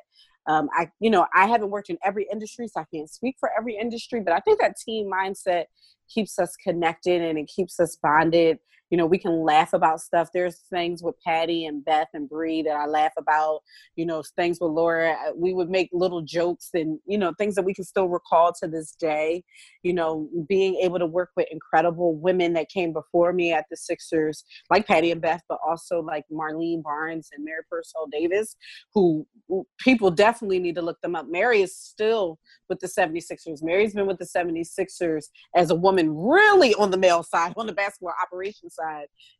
Um, 0.47 0.69
I, 0.73 0.89
you 0.99 1.09
know, 1.09 1.25
I 1.33 1.47
haven't 1.47 1.69
worked 1.69 1.89
in 1.89 1.97
every 2.03 2.27
industry, 2.31 2.67
so 2.67 2.81
I 2.81 2.85
can't 2.93 3.09
speak 3.09 3.37
for 3.39 3.49
every 3.57 3.77
industry, 3.77 4.19
but 4.19 4.33
I 4.33 4.39
think 4.39 4.59
that 4.59 4.75
team 4.77 5.09
mindset 5.09 5.65
keeps 6.09 6.37
us 6.37 6.55
connected 6.57 7.21
and 7.21 7.39
it 7.39 7.47
keeps 7.47 7.79
us 7.79 7.97
bonded 8.01 8.59
you 8.93 8.97
know 8.97 9.07
we 9.07 9.17
can 9.17 9.41
laugh 9.43 9.73
about 9.73 10.01
stuff. 10.01 10.29
There's 10.31 10.59
things 10.69 11.01
with 11.01 11.15
patty 11.25 11.65
and 11.65 11.83
beth 11.83 12.09
and 12.13 12.29
Bree 12.29 12.61
that 12.61 12.75
i 12.75 12.85
laugh 12.85 13.13
about 13.17 13.61
you 13.95 14.05
know 14.05 14.21
things 14.35 14.59
with 14.61 14.69
laura. 14.69 15.13
Uh, 15.13 15.31
we 15.35 15.51
would 15.51 15.67
make 15.67 15.89
little 15.91 16.21
jokes 16.21 16.69
and 16.75 16.99
you 17.07 17.17
know 17.17 17.33
things 17.39 17.55
that 17.55 17.65
we 17.65 17.73
can 17.73 17.85
still 17.85 18.07
recall 18.07 18.53
to 18.61 18.67
this 18.67 18.91
day 18.91 19.43
you 19.81 19.93
know 19.93 20.29
being 20.47 20.75
able 20.75 20.99
to 20.99 21.07
work 21.07 21.31
with 21.35 21.47
incredible 21.49 22.13
women 22.13 22.53
that 22.53 22.69
came 22.69 22.93
before 22.93 23.33
me 23.33 23.51
at 23.51 23.65
the 23.71 23.77
sixers 23.77 24.43
like 24.69 24.85
patty 24.85 25.09
and 25.09 25.21
beth 25.21 25.41
but 25.49 25.57
also 25.65 25.99
like 25.99 26.23
marlene 26.31 26.83
barnes 26.83 27.29
and 27.35 27.43
mary 27.43 27.63
purcell 27.67 28.07
davis 28.11 28.55
who 28.93 29.25
who 29.47 29.65
people 29.79 30.11
definitely 30.11 30.59
need 30.59 30.75
to 30.75 30.81
look 30.81 31.01
them 31.01 31.15
up. 31.15 31.27
Mary 31.27 31.61
is 31.61 31.75
still 31.75 32.37
with 32.69 32.79
the 32.79 32.87
76ers 32.87 33.61
mary's 33.61 33.93
been 33.93 34.07
with 34.07 34.17
the 34.17 34.25
76ers 34.25 35.25
as 35.55 35.69
a 35.69 35.75
woman 35.75 36.15
really 36.15 36.73
on 36.75 36.89
the 36.89 36.97
male 36.97 37.23
side 37.33 37.53
on 37.57 37.67
the 37.67 37.73
basketball 37.73 38.13
operations 38.21 38.75
side 38.75 38.82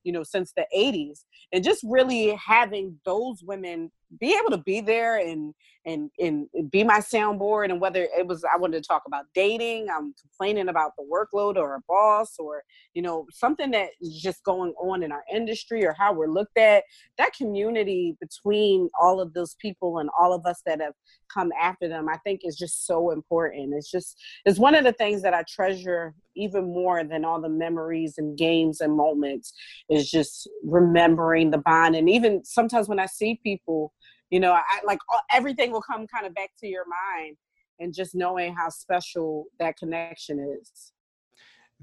you 0.04 0.12
know 0.12 0.24
since 0.24 0.54
the 0.56 0.66
80s 0.76 1.26
and 1.52 1.64
just 1.64 1.84
really 1.88 2.36
having 2.36 3.00
those 3.06 3.44
women 3.44 3.92
be 4.20 4.38
able 4.38 4.50
to 4.50 4.64
be 4.64 4.82
there 4.82 5.18
and 5.18 5.54
and 5.86 6.10
and 6.20 6.48
be 6.72 6.84
my 6.84 7.00
soundboard 7.00 7.70
and 7.70 7.82
whether 7.82 8.08
it 8.18 8.26
was 8.26 8.44
i 8.54 8.58
wanted 8.58 8.82
to 8.82 8.88
talk 8.88 9.04
about 9.06 9.26
dating 9.34 9.88
i'm 9.90 10.14
complaining 10.22 10.70
about 10.70 10.92
the 10.98 11.04
workload 11.04 11.56
or 11.56 11.76
a 11.76 11.82
boss 11.88 12.36
or 12.40 12.64
you 12.94 13.02
know 13.02 13.26
something 13.32 13.72
that 13.72 13.90
is 14.02 14.20
just 14.22 14.44
going 14.44 14.74
on 14.82 15.04
in 15.04 15.12
our 15.12 15.24
industry 15.34 15.86
or 15.86 15.94
how 15.98 16.14
we're 16.14 16.28
looked 16.28 16.58
at 16.58 16.84
that 17.18 17.34
community 17.34 18.16
between 18.22 18.90
all 19.00 19.20
of 19.20 19.34
those 19.34 19.56
people 19.56 20.00
and 20.00 20.10
all 20.20 20.34
of 20.34 20.46
us 20.46 20.62
that 20.66 20.80
have 20.80 20.94
come 21.34 21.52
after 21.60 21.88
them 21.88 22.08
i 22.08 22.18
think 22.18 22.42
is 22.44 22.56
just 22.56 22.86
so 22.86 23.12
important. 23.12 23.74
It's 23.74 23.90
just 23.90 24.20
it's 24.46 24.60
one 24.60 24.76
of 24.76 24.84
the 24.84 24.94
things 24.94 25.22
that 25.22 25.34
i 25.34 25.44
treasure 25.48 26.14
even 26.36 26.66
more 26.66 27.04
than 27.04 27.26
all 27.26 27.40
the 27.40 27.50
memories 27.50 28.16
and 28.18 28.38
games 28.38 28.82
and 28.82 28.96
moments 28.96 29.54
is 29.90 30.10
just 30.10 30.50
remembering 30.64 31.52
the 31.52 31.60
bond. 31.60 31.96
And 31.96 32.10
even 32.10 32.44
sometimes 32.44 32.88
when 32.88 33.00
i 33.00 33.06
see 33.06 33.40
people 33.44 33.94
you 34.34 34.40
know 34.40 34.54
i 34.54 34.64
like 34.86 35.00
all- 35.12 35.28
everything 35.32 35.72
will 35.72 35.82
come 35.82 36.08
kind 36.08 36.26
of 36.26 36.34
back 36.34 36.50
to 36.60 36.68
your 36.68 36.86
mind 36.88 37.38
and 37.80 37.94
just 37.94 38.16
knowing 38.16 38.54
how 38.54 38.70
special 38.70 39.46
that 39.60 39.78
connection 39.78 40.40
is 40.60 40.94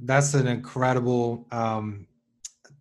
That's 0.02 0.34
an 0.34 0.46
incredible 0.46 1.46
um, 1.52 2.06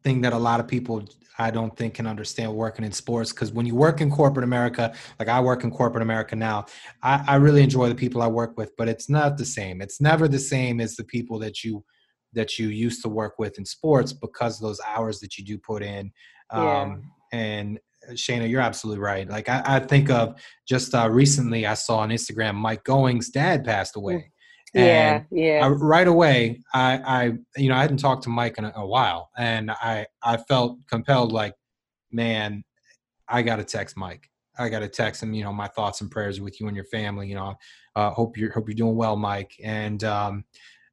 thing 0.04 0.22
that 0.22 0.34
a 0.34 0.38
lot 0.38 0.60
of 0.60 0.68
people 0.68 1.06
I 1.38 1.52
don't 1.52 1.76
think 1.76 1.96
can 1.96 2.08
understand 2.08 2.54
working 2.54 2.86
in 2.86 2.92
sports 2.92 3.32
because 3.32 3.52
when 3.52 3.66
you 3.66 3.76
work 3.76 4.02
in 4.02 4.10
corporate 4.10 4.44
America, 4.44 4.94
like 5.20 5.28
I 5.28 5.40
work 5.40 5.64
in 5.64 5.72
corporate 5.72 6.02
America 6.02 6.36
now, 6.36 6.66
I, 7.02 7.24
I 7.28 7.36
really 7.36 7.64
enjoy 7.64 7.90
the 7.90 7.96
people 7.96 8.22
I 8.22 8.28
work 8.28 8.58
with, 8.58 8.72
but 8.78 8.88
it's 8.88 9.10
not 9.10 9.38
the 9.38 9.46
same. 9.46 9.82
It's 9.82 10.00
never 10.00 10.28
the 10.28 10.40
same 10.40 10.80
as 10.80 10.96
the 10.96 11.04
people 11.04 11.40
that 11.40 11.64
you 11.64 11.84
that 12.34 12.60
you 12.60 12.68
used 12.68 13.02
to 13.02 13.10
work 13.10 13.40
with 13.40 13.58
in 13.58 13.66
sports 13.66 14.14
because 14.14 14.58
of 14.58 14.62
those 14.62 14.80
hours 14.86 15.20
that 15.20 15.38
you 15.38 15.44
do 15.44 15.58
put 15.58 15.82
in. 15.82 16.12
Yeah. 16.54 16.82
Um, 16.82 17.12
and 17.32 17.80
Shayna, 18.14 18.50
you're 18.50 18.62
absolutely 18.62 19.02
right. 19.02 19.28
Like 19.30 19.50
I, 19.50 19.62
I 19.66 19.80
think 19.80 20.10
of 20.10 20.42
just 20.68 20.94
uh, 20.94 21.10
recently, 21.10 21.66
I 21.66 21.74
saw 21.74 22.00
on 22.00 22.10
Instagram 22.10 22.56
Mike 22.56 22.84
Going's 22.84 23.30
dad 23.30 23.64
passed 23.64 23.96
away. 23.96 24.32
yeah 24.74 25.24
yeah 25.32 25.66
I, 25.66 25.70
right 25.70 26.08
away, 26.08 26.62
I, 26.74 27.02
I, 27.06 27.34
you 27.58 27.70
know, 27.70 27.76
I 27.76 27.82
hadn't 27.82 27.98
talked 27.98 28.24
to 28.24 28.30
Mike 28.30 28.58
in 28.60 28.66
a, 28.66 28.74
a 28.76 28.86
while, 28.86 29.30
and 29.38 29.72
I, 29.72 30.06
I 30.24 30.38
felt 30.38 30.78
compelled, 30.88 31.32
like, 31.32 31.54
man, 32.12 32.64
I 33.28 33.42
got 33.42 33.58
to 33.58 33.64
text 33.64 33.98
Mike. 33.98 34.30
I 34.58 34.70
got 34.70 34.80
to 34.80 34.90
text 34.90 35.24
him. 35.24 35.34
You 35.34 35.44
know, 35.44 35.54
my 35.54 35.68
thoughts 35.68 36.02
and 36.02 36.12
prayers 36.12 36.42
with 36.42 36.60
you 36.60 36.68
and 36.68 36.76
your 36.76 36.86
family. 36.86 37.28
You 37.30 37.36
know, 37.36 37.56
uh, 37.96 38.10
hope 38.12 38.38
you're 38.38 38.52
hope 38.52 38.68
you're 38.68 38.76
doing 38.76 38.96
well, 38.96 39.16
Mike. 39.16 39.54
And 39.64 40.04
um, 40.04 40.44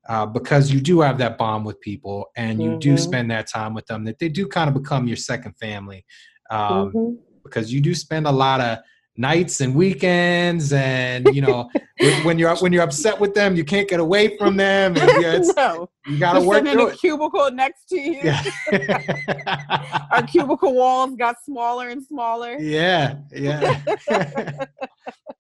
uh, 0.09 0.25
because 0.25 0.71
you 0.71 0.81
do 0.81 1.01
have 1.01 1.19
that 1.19 1.37
bond 1.37 1.65
with 1.67 1.81
people, 1.81 2.27
and 2.37 2.63
you 2.63 2.79
do 2.79 2.95
Mhm. 2.95 2.99
spend 3.01 3.31
that 3.33 3.49
time 3.49 3.75
with 3.75 3.87
them, 3.87 4.05
that 4.05 4.19
they 4.21 4.29
do 4.29 4.47
kind 4.47 4.69
of 4.69 4.75
become 4.75 5.09
your 5.09 5.17
second 5.17 5.55
family. 5.59 6.05
Um, 6.51 6.93
Mhm. 6.93 7.17
because 7.45 7.73
you 7.73 7.81
do 7.81 7.95
spend 7.95 8.27
a 8.27 8.33
lot 8.33 8.61
of 8.61 8.79
nights 9.19 9.61
and 9.63 9.75
weekends 9.75 10.73
and 10.75 11.27
you 11.35 11.41
know 11.41 11.71
when- 12.25 12.39
you're 12.39 12.55
when 12.57 12.71
you're 12.73 12.83
upset 12.83 13.19
with 13.19 13.33
them 13.35 13.57
you 13.57 13.65
can't 13.65 13.89
get 13.89 13.99
away 13.99 14.37
from 14.37 14.57
them 14.59 14.95
and 14.97 15.11
yeah, 15.23 15.33
it's, 15.33 15.55
no. 15.57 15.89
you 16.07 16.19
got 16.19 16.35
to 16.35 16.41
We're 16.41 16.47
work 16.63 16.67
in 16.67 16.79
a 16.79 16.87
it. 16.87 16.99
cubicle 16.99 17.51
next 17.51 17.87
to 17.89 17.99
you. 17.99 18.21
Yeah. 18.23 18.43
Our 20.11 20.23
cubicle 20.25 20.75
walls 20.75 21.17
got 21.17 21.37
smaller 21.45 21.89
and 21.89 22.05
smaller. 22.05 22.59
Yeah 22.59 23.17
yeah. 23.33 23.83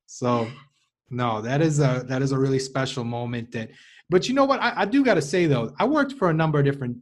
So 0.06 0.48
no 1.10 1.40
that 1.42 1.60
is 1.60 1.78
a 1.80 2.04
that 2.08 2.22
is 2.22 2.32
a 2.32 2.38
really 2.38 2.58
special 2.58 3.04
moment 3.04 3.52
that 3.52 3.70
but 4.08 4.26
you 4.28 4.34
know 4.34 4.44
what? 4.44 4.60
I, 4.60 4.72
I 4.82 4.84
do 4.86 5.04
got 5.04 5.14
to 5.14 5.22
say 5.22 5.46
though 5.46 5.72
i 5.78 5.84
worked 5.84 6.12
for 6.12 6.30
a 6.30 6.34
number 6.34 6.58
of 6.58 6.64
different 6.64 6.96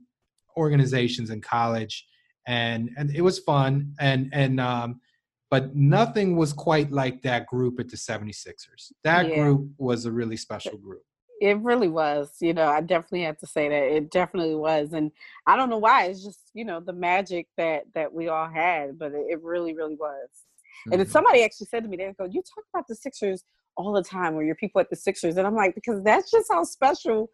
organizations 0.57 1.31
in 1.31 1.41
college 1.41 2.05
and 2.47 2.91
and 2.97 3.11
it 3.15 3.23
was 3.23 3.39
fun 3.39 3.95
and 4.01 4.29
and 4.33 4.61
um 4.61 5.01
but 5.51 5.75
nothing 5.75 6.37
was 6.37 6.53
quite 6.53 6.91
like 6.91 7.23
that 7.23 7.47
group 7.47 7.79
at 7.79 7.89
the 7.89 7.97
76ers 7.97 8.93
that 9.05 9.29
Yeah. 9.29 9.37
group 9.37 9.69
was 9.79 10.05
a 10.07 10.13
really 10.13 10.37
special 10.37 10.77
group 10.79 11.03
It 11.41 11.59
really 11.59 11.89
was. 11.89 12.37
You 12.41 12.55
know, 12.55 12.69
I 12.69 12.81
definitely 12.81 13.23
have 13.23 13.39
to 13.39 13.47
say 13.47 13.69
that 13.69 13.85
it 13.97 14.11
definitely 14.11 14.55
was, 14.55 14.93
and 14.93 15.11
I 15.51 15.57
don't 15.57 15.69
know 15.69 15.83
why. 15.89 16.07
It's 16.07 16.25
just 16.25 16.43
you 16.55 16.65
know 16.65 16.79
the 16.81 16.93
magic 17.11 17.49
that 17.57 17.83
that 17.97 18.11
we 18.19 18.29
all 18.29 18.49
had, 18.49 18.99
but 19.01 19.11
it, 19.15 19.43
really, 19.43 19.75
really 19.75 19.97
was. 19.97 20.29
Mm-hmm. 20.33 20.93
And 20.93 21.01
then 21.01 21.09
somebody 21.09 21.43
actually 21.45 21.67
said 21.67 21.83
to 21.83 21.89
me, 21.89 21.97
"They 21.97 22.15
go, 22.17 22.25
you 22.37 22.41
talk 22.43 22.65
about 22.73 22.87
the 22.89 22.95
Sixers 22.95 23.41
all 23.77 23.93
the 23.93 24.03
time, 24.17 24.35
or 24.37 24.43
your 24.45 24.55
people 24.55 24.81
at 24.81 24.89
the 24.91 24.97
Sixers," 24.97 25.37
and 25.37 25.47
I'm 25.47 25.57
like, 25.57 25.75
because 25.75 26.01
that's 26.09 26.31
just 26.31 26.49
how 26.55 26.63
special 26.65 27.31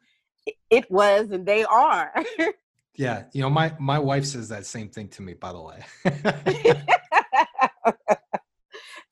it 0.70 0.90
was, 0.90 1.31
and 1.31 1.44
they 1.46 1.64
are. 1.64 2.11
yeah, 2.96 3.24
you 3.33 3.42
know, 3.42 3.50
my 3.50 3.74
my 3.79 3.98
wife 3.98 4.24
says 4.24 4.48
that 4.48 4.66
same 4.66 4.88
thing 4.88 5.09
to 5.09 5.22
me. 5.22 5.35
By 5.35 5.53
the 5.53 5.62
way. 5.62 5.85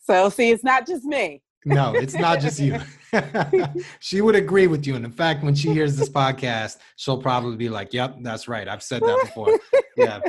so 0.01 0.29
see, 0.31 0.51
it's 0.51 0.65
not 0.65 0.87
just 0.87 1.05
me 1.05 1.43
no, 1.65 1.93
it's 1.95 2.15
not 2.15 2.41
just 2.41 2.61
you. 2.61 2.79
she 4.01 4.21
would 4.21 4.35
agree 4.35 4.67
with 4.67 4.87
you. 4.87 4.97
And 4.97 5.05
in 5.05 5.11
fact, 5.11 5.43
when 5.43 5.55
she 5.55 5.69
hears 5.71 5.97
this 5.97 6.09
podcast, 6.09 6.79
she'll 6.97 7.21
probably 7.21 7.57
be 7.57 7.69
like, 7.69 7.93
Yep, 7.93 8.19
that's 8.23 8.49
right. 8.49 8.69
I've 8.69 8.83
said 8.83 9.03
that 9.03 9.19
before. 9.23 9.59
Yeah. 9.97 10.21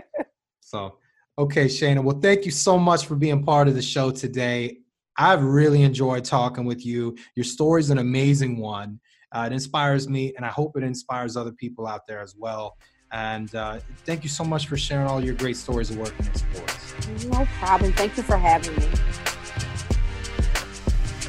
So, 0.62 0.98
okay, 1.38 1.66
Shayna. 1.66 2.04
Well, 2.04 2.20
thank 2.20 2.46
you 2.46 2.52
so 2.52 2.78
much 2.78 3.06
for 3.06 3.16
being 3.16 3.44
part 3.44 3.68
of 3.68 3.76
the 3.76 3.82
show 3.82 4.12
today. 4.12 4.80
I've 5.18 5.44
really 5.44 5.84
enjoyed 5.84 6.24
talking 6.24 6.66
with 6.66 6.86
you. 6.86 7.18
Your 7.36 7.44
story's 7.44 7.90
an 7.90 7.98
amazing 7.98 8.58
one. 8.58 9.00
Uh, 9.32 9.44
it 9.50 9.54
inspires 9.54 10.10
me, 10.10 10.34
and 10.36 10.46
I 10.46 10.50
hope 10.50 10.78
it 10.78 10.84
inspires 10.84 11.38
other 11.38 11.52
people 11.52 11.86
out 11.86 12.08
there 12.08 12.22
as 12.22 12.36
well. 12.38 12.78
And 13.12 13.54
uh, 13.56 13.80
thank 14.06 14.24
you 14.24 14.30
so 14.30 14.44
much 14.44 14.68
for 14.68 14.78
sharing 14.78 15.08
all 15.08 15.24
your 15.24 15.36
great 15.36 15.58
stories 15.58 15.90
of 15.90 15.98
working 15.98 16.26
in 16.26 16.36
sports. 16.36 17.26
No 17.26 17.48
problem. 17.60 17.92
Thank 17.94 18.18
you 18.18 18.24
for 18.24 18.38
having 18.38 18.76
me. 18.76 18.86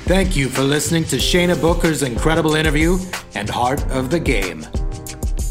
Thank 0.05 0.37
you 0.37 0.49
for 0.49 0.63
listening 0.63 1.05
to 1.05 1.17
Shayna 1.17 1.61
Booker's 1.61 2.03
incredible 2.03 2.57
interview 2.57 2.99
and 3.35 3.49
Heart 3.49 3.89
of 3.91 4.11
the 4.11 4.19
Game. 4.19 4.67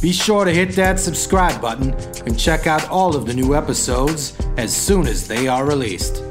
Be 0.02 0.12
sure 0.12 0.46
to 0.46 0.52
hit 0.52 0.72
that 0.76 1.00
subscribe 1.00 1.62
button 1.62 1.94
and 2.26 2.38
check 2.38 2.68
out 2.68 2.88
all 2.90 3.16
of 3.16 3.26
the 3.26 3.34
new 3.34 3.56
episodes 3.56 4.38
as 4.58 4.76
soon 4.76 5.08
as 5.08 5.28
they 5.28 5.48
are 5.48 5.66
released. 5.66 6.29